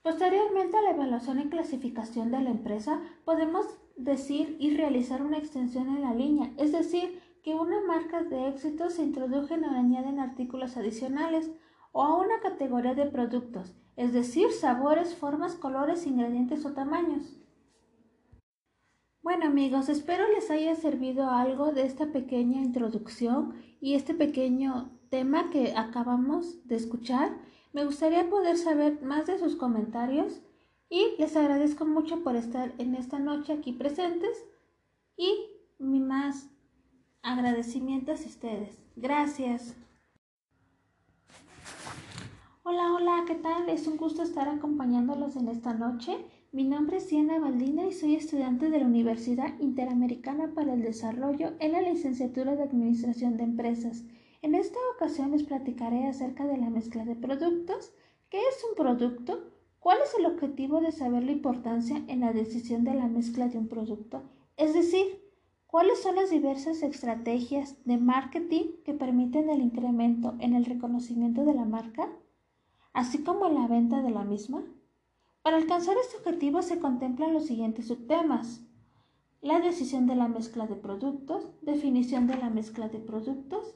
Posteriormente 0.03 0.77
a 0.77 0.83
la 0.83 0.91
evaluación 0.91 1.41
y 1.41 1.49
clasificación 1.49 2.31
de 2.31 2.41
la 2.41 2.51
empresa, 2.51 3.01
podemos 3.25 3.67
decir 3.97 4.57
y 4.59 4.77
realizar 4.77 5.23
una 5.23 5.39
extensión 5.39 5.89
en 5.89 6.03
la 6.03 6.15
línea, 6.15 6.51
es 6.57 6.73
decir, 6.73 7.21
que 7.43 7.55
una 7.55 7.81
marca 7.83 8.23
de 8.23 8.49
éxito 8.49 8.91
se 8.91 9.03
introdujen 9.03 9.65
o 9.65 9.71
añaden 9.71 10.21
artículos 10.21 10.77
adicionales, 10.77 11.51
o 11.93 12.03
a 12.03 12.19
una 12.19 12.41
categoría 12.41 12.95
de 12.95 13.07
productos, 13.07 13.75
es 13.97 14.13
decir, 14.13 14.53
sabores, 14.53 15.15
formas, 15.15 15.55
colores, 15.55 16.07
ingredientes 16.07 16.65
o 16.65 16.73
tamaños. 16.73 17.37
Bueno 19.23 19.47
amigos, 19.47 19.89
espero 19.89 20.25
les 20.35 20.51
haya 20.51 20.75
servido 20.75 21.31
algo 21.31 21.73
de 21.73 21.87
esta 21.87 22.07
pequeña 22.07 22.61
introducción 22.61 23.55
y 23.81 23.95
este 23.95 24.15
pequeño 24.15 24.91
tema 25.11 25.51
que 25.51 25.75
acabamos 25.77 26.67
de 26.67 26.77
escuchar. 26.77 27.37
Me 27.73 27.85
gustaría 27.85 28.29
poder 28.29 28.57
saber 28.57 29.01
más 29.03 29.27
de 29.27 29.39
sus 29.39 29.55
comentarios 29.55 30.41
y 30.89 31.15
les 31.19 31.37
agradezco 31.37 31.87
mucho 31.87 32.23
por 32.25 32.35
estar 32.35 32.75
en 32.79 32.95
esta 32.97 33.19
noche 33.19 33.53
aquí 33.53 33.73
presentes 33.73 34.45
y 35.17 35.47
mi 35.79 36.01
más 36.01 36.51
agradecimiento 37.23 38.13
a 38.13 38.15
ustedes. 38.15 38.83
Gracias. 38.97 39.77
Hola, 42.65 42.93
hola, 42.95 43.25
¿qué 43.27 43.35
tal? 43.35 43.69
Es 43.69 43.89
un 43.89 43.97
gusto 43.97 44.23
estar 44.23 44.49
acompañándolos 44.49 45.35
en 45.35 45.49
esta 45.49 45.75
noche. 45.75 46.17
Mi 46.53 46.63
nombre 46.63 46.99
es 46.99 47.09
Diana 47.09 47.41
Valdina 47.41 47.85
y 47.87 47.93
soy 47.93 48.15
estudiante 48.15 48.71
de 48.71 48.79
la 48.79 48.87
Universidad 48.87 49.59
Interamericana 49.59 50.53
para 50.55 50.75
el 50.75 50.83
Desarrollo 50.83 51.55
en 51.59 51.73
la 51.73 51.83
licenciatura 51.83 52.55
de 52.55 52.63
Administración 52.63 53.37
de 53.37 53.43
Empresas. 53.43 54.05
En 54.43 54.55
esta 54.55 54.79
ocasión 54.95 55.33
les 55.33 55.43
platicaré 55.43 56.07
acerca 56.07 56.47
de 56.47 56.57
la 56.57 56.71
mezcla 56.71 57.05
de 57.05 57.17
productos. 57.17 57.93
¿Qué 58.31 58.39
es 58.39 58.65
un 58.71 58.77
producto? 58.77 59.41
¿Cuál 59.81 59.99
es 60.01 60.15
el 60.17 60.27
objetivo 60.27 60.81
de 60.81 60.93
saber 60.93 61.25
la 61.25 61.33
importancia 61.33 62.01
en 62.07 62.21
la 62.21 62.33
decisión 62.33 62.85
de 62.85 62.95
la 62.95 63.09
mezcla 63.09 63.49
de 63.49 63.59
un 63.59 63.67
producto? 63.67 64.23
Es 64.57 64.73
decir, 64.73 65.21
¿cuáles 65.67 66.01
son 66.01 66.15
las 66.15 66.31
diversas 66.31 66.85
estrategias 66.85 67.85
de 67.85 67.97
marketing 67.97 68.67
que 68.85 68.95
permiten 68.95 69.51
el 69.51 69.63
incremento 69.63 70.37
en 70.39 70.55
el 70.55 70.65
reconocimiento 70.65 71.45
de 71.45 71.55
la 71.55 71.65
marca? 71.65 72.09
Así 72.93 73.23
como 73.25 73.49
la 73.49 73.67
venta 73.67 74.03
de 74.03 74.11
la 74.11 74.25
misma? 74.25 74.63
Para 75.43 75.57
alcanzar 75.57 75.97
este 75.97 76.19
objetivo 76.19 76.63
se 76.63 76.79
contemplan 76.79 77.33
los 77.33 77.47
siguientes 77.47 77.89
subtemas. 77.89 78.61
La 79.41 79.61
decisión 79.61 80.07
de 80.07 80.15
la 80.15 80.29
mezcla 80.29 80.67
de 80.67 80.77
productos, 80.77 81.49
definición 81.63 82.27
de 82.27 82.37
la 82.37 82.49
mezcla 82.49 82.89
de 82.89 83.01
productos, 83.01 83.75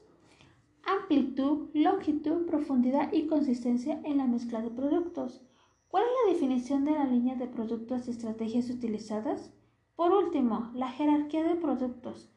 amplitud, 0.85 1.69
longitud, 1.73 2.45
profundidad 2.45 3.11
y 3.11 3.27
consistencia 3.27 3.99
en 4.05 4.17
la 4.17 4.27
mezcla 4.27 4.61
de 4.61 4.69
productos. 4.69 5.41
¿Cuál 5.89 6.03
es 6.03 6.09
la 6.25 6.33
definición 6.33 6.85
de 6.85 6.91
la 6.91 7.05
línea 7.05 7.35
de 7.35 7.47
productos 7.47 8.07
y 8.07 8.11
estrategias 8.11 8.69
utilizadas? 8.69 9.51
Por 9.95 10.11
último, 10.11 10.71
la 10.73 10.89
jerarquía 10.89 11.43
de 11.43 11.55
productos. 11.55 12.29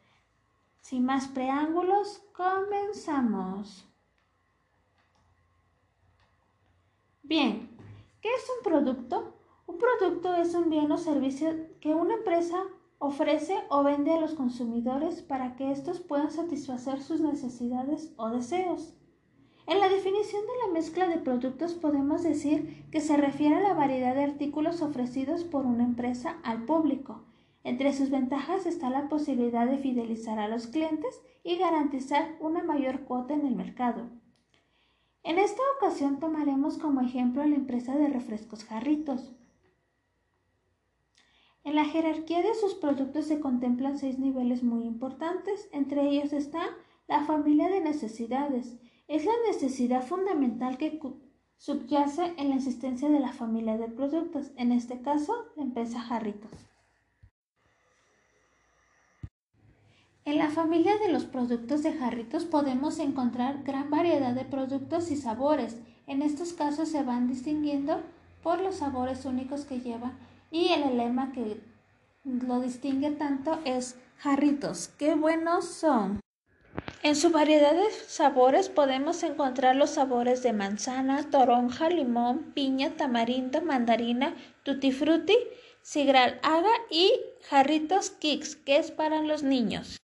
Sin 0.80 1.04
más 1.04 1.28
preámbulos, 1.28 2.22
comenzamos. 2.32 3.89
Bien, 7.30 7.68
¿qué 8.20 8.28
es 8.28 8.44
un 8.56 8.64
producto? 8.64 9.36
Un 9.68 9.78
producto 9.78 10.34
es 10.34 10.52
un 10.56 10.68
bien 10.68 10.90
o 10.90 10.98
servicio 10.98 11.48
que 11.80 11.94
una 11.94 12.14
empresa 12.14 12.56
ofrece 12.98 13.54
o 13.68 13.84
vende 13.84 14.12
a 14.12 14.20
los 14.20 14.34
consumidores 14.34 15.22
para 15.22 15.54
que 15.54 15.70
éstos 15.70 16.00
puedan 16.00 16.32
satisfacer 16.32 17.00
sus 17.00 17.20
necesidades 17.20 18.12
o 18.16 18.30
deseos. 18.30 18.96
En 19.68 19.78
la 19.78 19.88
definición 19.88 20.42
de 20.42 20.66
la 20.66 20.72
mezcla 20.72 21.06
de 21.06 21.18
productos 21.18 21.74
podemos 21.74 22.24
decir 22.24 22.84
que 22.90 23.00
se 23.00 23.16
refiere 23.16 23.54
a 23.54 23.60
la 23.62 23.74
variedad 23.74 24.16
de 24.16 24.24
artículos 24.24 24.82
ofrecidos 24.82 25.44
por 25.44 25.66
una 25.66 25.84
empresa 25.84 26.40
al 26.42 26.64
público. 26.64 27.22
Entre 27.62 27.92
sus 27.92 28.10
ventajas 28.10 28.66
está 28.66 28.90
la 28.90 29.08
posibilidad 29.08 29.68
de 29.68 29.78
fidelizar 29.78 30.40
a 30.40 30.48
los 30.48 30.66
clientes 30.66 31.22
y 31.44 31.58
garantizar 31.58 32.36
una 32.40 32.64
mayor 32.64 33.02
cuota 33.02 33.34
en 33.34 33.46
el 33.46 33.54
mercado. 33.54 34.19
En 35.22 35.38
esta 35.38 35.62
ocasión 35.76 36.18
tomaremos 36.18 36.78
como 36.78 37.02
ejemplo 37.02 37.44
la 37.44 37.54
empresa 37.54 37.94
de 37.96 38.08
refrescos 38.08 38.64
Jarritos. 38.64 39.32
En 41.62 41.74
la 41.74 41.84
jerarquía 41.84 42.40
de 42.40 42.54
sus 42.54 42.74
productos 42.74 43.26
se 43.26 43.38
contemplan 43.38 43.98
seis 43.98 44.18
niveles 44.18 44.62
muy 44.62 44.84
importantes, 44.84 45.68
entre 45.72 46.08
ellos 46.08 46.32
está 46.32 46.62
la 47.06 47.24
familia 47.24 47.68
de 47.68 47.80
necesidades. 47.80 48.78
Es 49.08 49.26
la 49.26 49.34
necesidad 49.46 50.02
fundamental 50.02 50.78
que 50.78 50.98
subyace 51.58 52.32
en 52.38 52.48
la 52.48 52.56
existencia 52.56 53.10
de 53.10 53.20
la 53.20 53.32
familia 53.32 53.76
de 53.76 53.88
productos, 53.88 54.52
en 54.56 54.72
este 54.72 55.02
caso 55.02 55.34
la 55.56 55.64
empresa 55.64 56.00
Jarritos. 56.00 56.69
En 60.26 60.36
la 60.36 60.50
familia 60.50 60.98
de 60.98 61.10
los 61.10 61.24
productos 61.24 61.82
de 61.82 61.94
jarritos 61.94 62.44
podemos 62.44 62.98
encontrar 62.98 63.62
gran 63.64 63.90
variedad 63.90 64.34
de 64.34 64.44
productos 64.44 65.10
y 65.10 65.16
sabores. 65.16 65.78
En 66.06 66.20
estos 66.20 66.52
casos 66.52 66.90
se 66.90 67.02
van 67.02 67.26
distinguiendo 67.26 68.02
por 68.42 68.60
los 68.60 68.76
sabores 68.76 69.24
únicos 69.24 69.64
que 69.64 69.80
lleva 69.80 70.12
y 70.50 70.68
el 70.68 70.98
lema 70.98 71.32
que 71.32 71.60
lo 72.24 72.60
distingue 72.60 73.10
tanto 73.12 73.58
es 73.64 73.96
jarritos. 74.18 74.88
¡Qué 74.98 75.14
buenos 75.14 75.64
son! 75.64 76.20
En 77.02 77.16
su 77.16 77.30
variedad 77.30 77.72
de 77.72 77.90
sabores 77.90 78.68
podemos 78.68 79.22
encontrar 79.22 79.74
los 79.74 79.90
sabores 79.90 80.42
de 80.42 80.52
manzana, 80.52 81.30
toronja, 81.30 81.88
limón, 81.88 82.52
piña, 82.52 82.90
tamarindo, 82.90 83.62
mandarina, 83.62 84.34
tutti 84.64 84.92
frutti, 84.92 85.36
sigral 85.80 86.38
y 86.90 87.10
jarritos 87.48 88.10
kicks, 88.10 88.54
que 88.54 88.76
es 88.76 88.90
para 88.90 89.22
los 89.22 89.42
niños. 89.42 89.96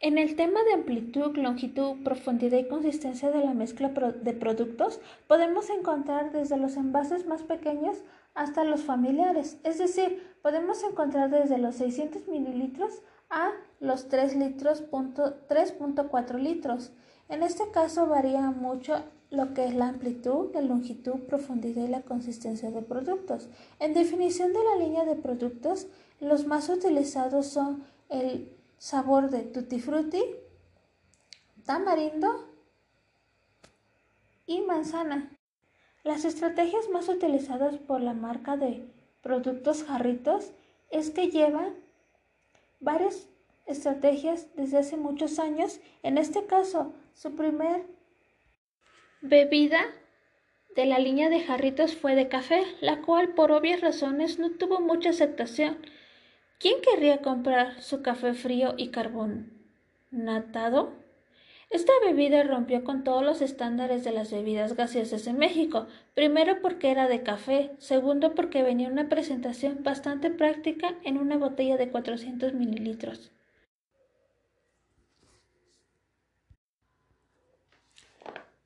En 0.00 0.16
el 0.16 0.36
tema 0.36 0.62
de 0.62 0.74
amplitud, 0.74 1.36
longitud, 1.36 2.04
profundidad 2.04 2.56
y 2.58 2.68
consistencia 2.68 3.32
de 3.32 3.42
la 3.42 3.52
mezcla 3.52 3.88
de 3.88 4.32
productos, 4.32 5.00
podemos 5.26 5.70
encontrar 5.70 6.30
desde 6.30 6.56
los 6.56 6.76
envases 6.76 7.26
más 7.26 7.42
pequeños 7.42 7.96
hasta 8.34 8.62
los 8.62 8.84
familiares, 8.84 9.58
es 9.64 9.78
decir, 9.78 10.22
podemos 10.40 10.84
encontrar 10.84 11.30
desde 11.30 11.58
los 11.58 11.74
600 11.74 12.28
mililitros 12.28 13.02
a 13.28 13.50
los 13.80 14.08
3 14.08 14.36
litros, 14.36 14.88
3.4 14.88 16.38
litros. 16.38 16.92
En 17.28 17.42
este 17.42 17.68
caso 17.72 18.06
varía 18.06 18.52
mucho 18.52 19.02
lo 19.30 19.52
que 19.52 19.66
es 19.66 19.74
la 19.74 19.88
amplitud, 19.88 20.54
la 20.54 20.60
longitud, 20.60 21.22
profundidad 21.26 21.82
y 21.82 21.88
la 21.88 22.02
consistencia 22.02 22.70
de 22.70 22.82
productos. 22.82 23.48
En 23.80 23.94
definición 23.94 24.52
de 24.52 24.62
la 24.62 24.76
línea 24.76 25.04
de 25.04 25.16
productos, 25.16 25.88
los 26.20 26.46
más 26.46 26.68
utilizados 26.68 27.46
son 27.48 27.82
el 28.08 28.57
sabor 28.78 29.30
de 29.30 29.42
tutti 29.42 29.80
frutti, 29.80 30.22
tamarindo 31.66 32.48
y 34.46 34.60
manzana. 34.62 35.30
Las 36.04 36.24
estrategias 36.24 36.88
más 36.88 37.08
utilizadas 37.08 37.76
por 37.76 38.00
la 38.00 38.14
marca 38.14 38.56
de 38.56 38.88
productos 39.20 39.84
jarritos 39.84 40.52
es 40.90 41.10
que 41.10 41.30
llevan 41.30 41.74
varias 42.80 43.28
estrategias 43.66 44.46
desde 44.56 44.78
hace 44.78 44.96
muchos 44.96 45.38
años. 45.38 45.80
En 46.02 46.16
este 46.16 46.46
caso, 46.46 46.94
su 47.14 47.36
primer 47.36 47.84
bebida 49.20 49.80
de 50.74 50.86
la 50.86 50.98
línea 50.98 51.28
de 51.28 51.40
jarritos 51.40 51.96
fue 51.96 52.14
de 52.14 52.28
café, 52.28 52.64
la 52.80 53.02
cual 53.02 53.34
por 53.34 53.52
obvias 53.52 53.80
razones 53.80 54.38
no 54.38 54.52
tuvo 54.52 54.80
mucha 54.80 55.10
aceptación. 55.10 55.76
¿Quién 56.58 56.80
querría 56.82 57.22
comprar 57.22 57.80
su 57.82 58.02
café 58.02 58.34
frío 58.34 58.74
y 58.76 58.88
carbonatado? 58.88 60.92
Esta 61.70 61.92
bebida 62.04 62.42
rompió 62.42 62.82
con 62.82 63.04
todos 63.04 63.22
los 63.22 63.42
estándares 63.42 64.02
de 64.02 64.12
las 64.12 64.32
bebidas 64.32 64.74
gaseosas 64.74 65.26
en 65.26 65.38
México, 65.38 65.86
primero 66.14 66.60
porque 66.60 66.90
era 66.90 67.06
de 67.06 67.22
café, 67.22 67.70
segundo 67.78 68.34
porque 68.34 68.62
venía 68.62 68.88
una 68.88 69.08
presentación 69.08 69.84
bastante 69.84 70.30
práctica 70.30 70.94
en 71.04 71.18
una 71.18 71.36
botella 71.36 71.76
de 71.76 71.90
400 71.90 72.54
mililitros. 72.54 73.30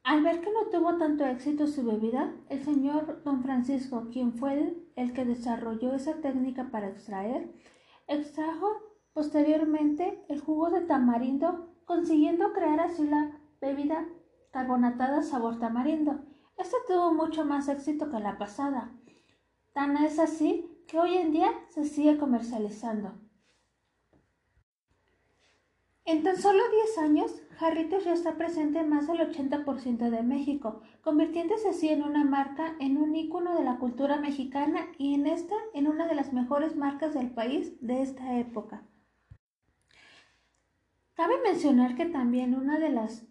Al 0.04 0.22
ver 0.22 0.40
que 0.40 0.50
no 0.50 0.68
tuvo 0.70 0.96
tanto 0.96 1.26
éxito 1.26 1.66
su 1.66 1.84
bebida, 1.84 2.32
el 2.48 2.64
señor 2.64 3.22
don 3.24 3.42
Francisco, 3.42 4.08
quien 4.12 4.32
fue 4.32 4.74
el, 4.96 5.12
que 5.12 5.24
desarrolló 5.24 5.94
esa 5.94 6.20
técnica 6.20 6.70
para 6.70 6.88
extraer, 6.88 7.48
extrajo 8.06 8.68
posteriormente 9.12 10.24
el 10.28 10.40
jugo 10.40 10.70
de 10.70 10.82
tamarindo 10.82 11.68
consiguiendo 11.84 12.52
crear 12.52 12.80
así 12.80 13.06
la 13.06 13.38
bebida 13.60 14.08
carbonatada 14.50 15.22
sabor 15.22 15.58
tamarindo. 15.58 16.20
Esta 16.56 16.76
tuvo 16.86 17.12
mucho 17.12 17.44
más 17.44 17.68
éxito 17.68 18.10
que 18.10 18.20
la 18.20 18.38
pasada. 18.38 18.92
Tan 19.72 19.96
es 19.96 20.18
así 20.18 20.68
que 20.86 20.98
hoy 20.98 21.16
en 21.16 21.32
día 21.32 21.50
se 21.68 21.84
sigue 21.84 22.18
comercializando. 22.18 23.21
En 26.12 26.22
tan 26.22 26.36
solo 26.36 26.62
10 26.70 26.98
años, 26.98 27.42
Jarritos 27.56 28.04
ya 28.04 28.12
está 28.12 28.36
presente 28.36 28.80
en 28.80 28.90
más 28.90 29.06
del 29.06 29.20
80% 29.20 30.10
de 30.10 30.22
México, 30.22 30.82
convirtiéndose 31.00 31.70
así 31.70 31.88
en 31.88 32.02
una 32.02 32.22
marca, 32.22 32.76
en 32.80 32.98
un 32.98 33.16
ícono 33.16 33.56
de 33.56 33.64
la 33.64 33.78
cultura 33.78 34.18
mexicana 34.18 34.88
y 34.98 35.14
en 35.14 35.26
esta 35.26 35.54
en 35.72 35.86
una 35.88 36.06
de 36.06 36.14
las 36.14 36.34
mejores 36.34 36.76
marcas 36.76 37.14
del 37.14 37.30
país 37.30 37.80
de 37.80 38.02
esta 38.02 38.38
época. 38.38 38.82
Cabe 41.14 41.32
mencionar 41.42 41.96
que 41.96 42.04
también 42.04 42.54
una 42.54 42.78
de 42.78 42.90
las 42.90 43.24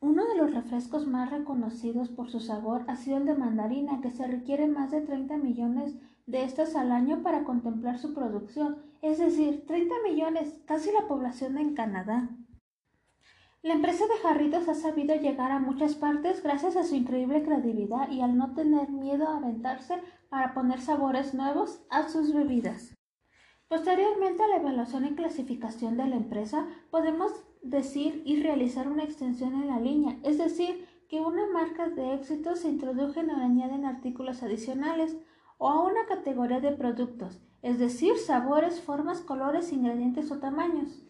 Uno 0.00 0.26
de 0.26 0.36
los 0.36 0.52
refrescos 0.52 1.06
más 1.06 1.30
reconocidos 1.30 2.10
por 2.10 2.28
su 2.28 2.40
sabor 2.40 2.84
ha 2.88 2.96
sido 2.96 3.16
el 3.16 3.24
de 3.24 3.34
mandarina, 3.34 4.02
que 4.02 4.10
se 4.10 4.26
requiere 4.26 4.66
más 4.66 4.90
de 4.90 5.00
30 5.00 5.38
millones 5.38 5.94
de 5.94 6.09
estos 6.26 6.76
al 6.76 6.92
año 6.92 7.22
para 7.22 7.44
contemplar 7.44 7.98
su 7.98 8.14
producción, 8.14 8.78
es 9.02 9.18
decir, 9.18 9.66
30 9.66 9.94
millones, 10.08 10.60
casi 10.66 10.92
la 10.92 11.08
población 11.08 11.58
en 11.58 11.74
Canadá. 11.74 12.28
La 13.62 13.74
empresa 13.74 14.06
de 14.06 14.16
jarritos 14.22 14.68
ha 14.68 14.74
sabido 14.74 15.14
llegar 15.16 15.52
a 15.52 15.58
muchas 15.58 15.94
partes 15.94 16.42
gracias 16.42 16.76
a 16.76 16.84
su 16.84 16.94
increíble 16.94 17.42
credibilidad 17.42 18.10
y 18.10 18.22
al 18.22 18.38
no 18.38 18.54
tener 18.54 18.88
miedo 18.90 19.28
a 19.28 19.36
aventarse 19.36 19.96
para 20.30 20.54
poner 20.54 20.80
sabores 20.80 21.34
nuevos 21.34 21.82
a 21.90 22.08
sus 22.08 22.32
bebidas. 22.32 22.94
Posteriormente 23.68 24.42
a 24.42 24.48
la 24.48 24.56
evaluación 24.56 25.06
y 25.06 25.14
clasificación 25.14 25.96
de 25.96 26.06
la 26.06 26.16
empresa, 26.16 26.66
podemos 26.90 27.32
decir 27.62 28.22
y 28.24 28.42
realizar 28.42 28.88
una 28.88 29.04
extensión 29.04 29.54
en 29.54 29.68
la 29.68 29.78
línea, 29.78 30.16
es 30.22 30.38
decir, 30.38 30.88
que 31.08 31.20
una 31.20 31.46
marca 31.52 31.88
de 31.88 32.14
éxito 32.14 32.56
se 32.56 32.68
introdujen 32.68 33.30
o 33.30 33.36
añaden 33.36 33.84
artículos 33.84 34.42
adicionales 34.42 35.16
o 35.60 35.68
a 35.68 35.82
una 35.82 36.06
categoría 36.06 36.58
de 36.58 36.72
productos, 36.72 37.38
es 37.60 37.78
decir, 37.78 38.16
sabores, 38.16 38.80
formas, 38.80 39.20
colores, 39.20 39.72
ingredientes 39.72 40.32
o 40.32 40.38
tamaños. 40.38 41.04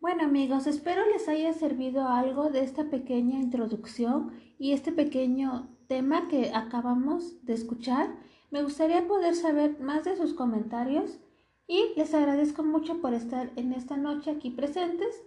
Bueno 0.00 0.24
amigos, 0.24 0.66
espero 0.66 1.02
les 1.12 1.28
haya 1.28 1.52
servido 1.52 2.08
algo 2.08 2.48
de 2.48 2.64
esta 2.64 2.84
pequeña 2.88 3.38
introducción 3.38 4.32
y 4.58 4.72
este 4.72 4.90
pequeño 4.90 5.68
tema 5.86 6.28
que 6.28 6.50
acabamos 6.54 7.44
de 7.44 7.52
escuchar. 7.52 8.16
Me 8.50 8.62
gustaría 8.62 9.06
poder 9.06 9.34
saber 9.34 9.78
más 9.78 10.04
de 10.04 10.16
sus 10.16 10.32
comentarios 10.32 11.20
y 11.68 11.92
les 11.94 12.14
agradezco 12.14 12.64
mucho 12.64 13.02
por 13.02 13.12
estar 13.12 13.52
en 13.56 13.74
esta 13.74 13.98
noche 13.98 14.30
aquí 14.30 14.48
presentes 14.48 15.22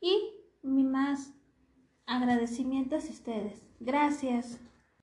y 0.00 0.30
mi 0.62 0.84
más 0.84 1.34
agradecimiento 2.06 2.94
a 2.94 2.98
ustedes. 2.98 3.68
Gracias. 3.80 4.60